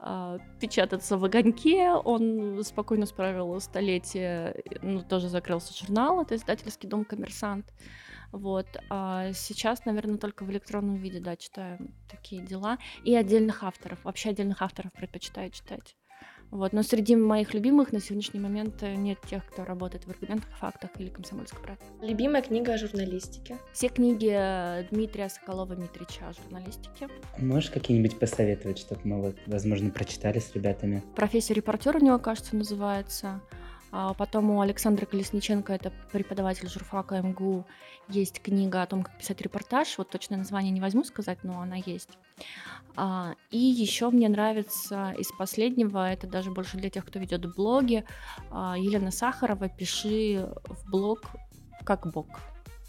э, 0.00 0.38
печататься 0.60 1.16
в 1.16 1.24
огоньке. 1.24 1.90
Он 1.90 2.62
спокойно 2.64 3.06
справил 3.06 3.60
столетие. 3.60 4.62
Ну, 4.82 5.00
тоже 5.02 5.28
закрылся 5.28 5.72
журнал. 5.78 6.22
Это 6.22 6.34
издательский 6.34 6.88
дом 6.88 7.04
«Коммерсант». 7.04 7.72
Вот. 8.32 8.66
А 8.88 9.32
сейчас, 9.34 9.84
наверное, 9.84 10.16
только 10.16 10.44
в 10.44 10.50
электронном 10.50 10.96
виде, 10.96 11.20
да, 11.20 11.36
читаю 11.36 11.78
такие 12.10 12.42
дела. 12.42 12.78
И 13.04 13.14
отдельных 13.14 13.62
авторов. 13.62 14.04
Вообще 14.04 14.30
отдельных 14.30 14.62
авторов 14.62 14.92
предпочитаю 14.92 15.50
читать. 15.50 15.94
Вот. 16.52 16.74
Но 16.74 16.82
среди 16.82 17.16
моих 17.16 17.54
любимых 17.54 17.92
на 17.92 18.00
сегодняшний 18.00 18.38
момент 18.38 18.82
э, 18.82 18.94
нет 18.94 19.18
тех, 19.22 19.44
кто 19.46 19.64
работает 19.64 20.04
в 20.06 20.10
аргументах, 20.10 20.50
фактах 20.58 20.90
или 20.98 21.08
комсомольской 21.08 21.58
правде. 21.62 21.82
Любимая 22.02 22.42
книга 22.42 22.74
о 22.74 22.78
журналистике? 22.78 23.56
Все 23.72 23.88
книги 23.88 24.30
э, 24.30 24.86
Дмитрия 24.90 25.30
Соколова-Митрича 25.30 26.28
о 26.28 26.32
журналистике. 26.34 27.08
Можешь 27.38 27.70
какие-нибудь 27.70 28.18
посоветовать, 28.18 28.78
чтобы 28.78 29.00
мы, 29.04 29.22
вот, 29.22 29.36
возможно, 29.46 29.90
прочитали 29.90 30.40
с 30.40 30.54
ребятами? 30.54 31.02
Профессия 31.16 31.54
репортера 31.54 31.98
у 31.98 32.04
него, 32.04 32.18
кажется, 32.18 32.54
называется. 32.54 33.40
А 33.94 34.14
потом 34.14 34.50
у 34.50 34.62
Александра 34.62 35.04
Колесниченко, 35.04 35.70
это 35.74 35.92
преподаватель 36.12 36.66
журфака 36.66 37.20
МГУ, 37.20 37.66
есть 38.08 38.40
книга 38.40 38.80
о 38.82 38.86
том, 38.86 39.02
как 39.02 39.18
писать 39.18 39.42
репортаж. 39.42 39.98
Вот 39.98 40.08
точное 40.08 40.38
название 40.38 40.70
не 40.70 40.80
возьму 40.80 41.04
сказать, 41.04 41.44
но 41.44 41.60
она 41.60 41.76
есть. 41.76 42.08
А, 42.96 43.34
и 43.50 43.58
еще 43.58 44.08
мне 44.08 44.30
нравится 44.30 45.14
из 45.18 45.30
последнего, 45.32 46.10
это 46.10 46.26
даже 46.26 46.50
больше 46.50 46.78
для 46.78 46.88
тех, 46.88 47.04
кто 47.04 47.18
ведет 47.18 47.54
блоги, 47.54 48.04
а, 48.50 48.76
Елена 48.78 49.10
Сахарова 49.10 49.68
«Пиши 49.68 50.48
в 50.64 50.90
блог 50.90 51.20
как 51.84 52.10
бог». 52.10 52.26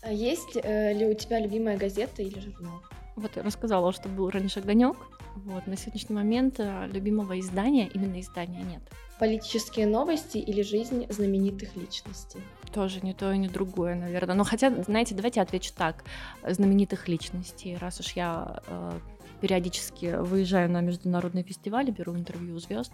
Есть 0.10 0.58
э, 0.62 0.94
ли 0.94 1.06
у 1.06 1.14
тебя 1.14 1.40
любимая 1.40 1.78
газета 1.78 2.22
или 2.22 2.40
журнал? 2.40 2.82
Вот 3.16 3.36
я 3.36 3.44
рассказала, 3.44 3.94
что 3.94 4.10
был 4.10 4.30
раньше 4.30 4.60
«Огонек». 4.60 4.98
Вот, 5.36 5.68
на 5.68 5.76
сегодняшний 5.78 6.16
момент 6.16 6.60
э, 6.60 6.88
любимого 6.92 7.40
издания, 7.40 7.88
именно 7.88 8.20
издания 8.20 8.62
нет. 8.62 8.82
Политические 9.20 9.88
новости 9.88 10.38
или 10.38 10.62
жизнь 10.62 11.06
знаменитых 11.10 11.76
личностей? 11.76 12.40
Тоже 12.72 13.02
не 13.02 13.14
то 13.14 13.32
и 13.32 13.38
не 13.38 13.48
другое, 13.48 13.96
наверное. 13.96 14.36
Но 14.36 14.44
хотя, 14.44 14.70
знаете, 14.84 15.16
давайте 15.16 15.42
отвечу 15.42 15.72
так. 15.76 16.04
Знаменитых 16.48 17.08
личностей, 17.08 17.78
раз 17.78 18.00
уж 18.00 18.14
я 18.14 18.62
э, 18.68 19.00
периодически 19.42 20.18
выезжаю 20.20 20.70
на 20.70 20.82
международные 20.82 21.44
фестивали, 21.44 21.92
беру 21.92 22.16
интервью 22.16 22.56
у 22.56 22.60
звезд. 22.60 22.92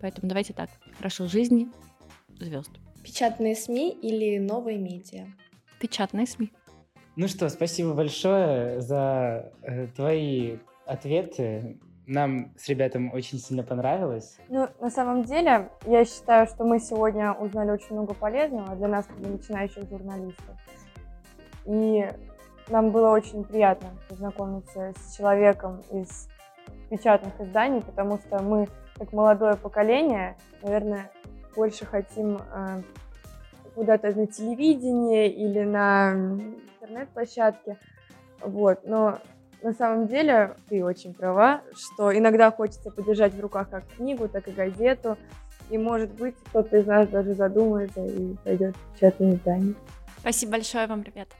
Поэтому 0.00 0.28
давайте 0.28 0.52
так. 0.52 0.70
Хорошо, 0.98 1.26
жизни 1.26 1.68
звезд. 2.38 2.70
Печатные 3.02 3.54
СМИ 3.54 3.90
или 4.02 4.38
новые 4.38 4.78
медиа? 4.78 5.26
Печатные 5.80 6.26
СМИ. 6.26 6.50
Ну 7.18 7.28
что, 7.28 7.48
спасибо 7.48 7.94
большое 7.94 8.82
за 8.82 9.50
э, 9.62 9.86
твои 9.96 10.58
ответы. 10.84 11.80
Нам 12.06 12.52
с 12.58 12.68
ребятами 12.68 13.10
очень 13.10 13.38
сильно 13.38 13.62
понравилось. 13.62 14.36
Ну, 14.50 14.68
на 14.80 14.90
самом 14.90 15.22
деле, 15.22 15.70
я 15.86 16.04
считаю, 16.04 16.46
что 16.46 16.64
мы 16.64 16.78
сегодня 16.78 17.32
узнали 17.32 17.70
очень 17.70 17.92
много 17.92 18.12
полезного 18.12 18.76
для 18.76 18.88
нас, 18.88 19.06
для 19.16 19.30
начинающих 19.30 19.88
журналистов. 19.88 20.56
И 21.64 22.06
нам 22.68 22.90
было 22.90 23.12
очень 23.12 23.44
приятно 23.44 23.88
познакомиться 24.10 24.92
с 24.98 25.16
человеком 25.16 25.82
из 25.90 26.28
печатных 26.90 27.40
изданий, 27.40 27.80
потому 27.80 28.18
что 28.18 28.42
мы, 28.42 28.68
как 28.98 29.14
молодое 29.14 29.56
поколение, 29.56 30.36
наверное, 30.62 31.10
больше 31.56 31.86
хотим 31.86 32.36
э, 32.36 32.82
куда-то 33.74 34.12
на 34.12 34.26
телевидении 34.26 35.28
или 35.28 35.62
на 35.64 36.14
интернет-площадке. 36.86 37.78
Вот, 38.40 38.80
но 38.84 39.18
на 39.62 39.72
самом 39.72 40.06
деле 40.06 40.56
ты 40.68 40.84
очень 40.84 41.14
права, 41.14 41.62
что 41.74 42.16
иногда 42.16 42.50
хочется 42.50 42.90
подержать 42.90 43.34
в 43.34 43.40
руках 43.40 43.70
как 43.70 43.84
книгу, 43.96 44.28
так 44.28 44.46
и 44.48 44.52
газету. 44.52 45.16
И, 45.68 45.78
может 45.78 46.12
быть, 46.12 46.36
кто-то 46.46 46.76
из 46.76 46.86
нас 46.86 47.08
даже 47.08 47.34
задумается 47.34 48.04
и 48.04 48.36
пойдет 48.44 48.76
в 48.76 48.94
печатное 48.94 49.34
издание. 49.34 49.74
Спасибо 50.20 50.52
большое 50.52 50.86
вам, 50.86 51.02
ребята. 51.02 51.34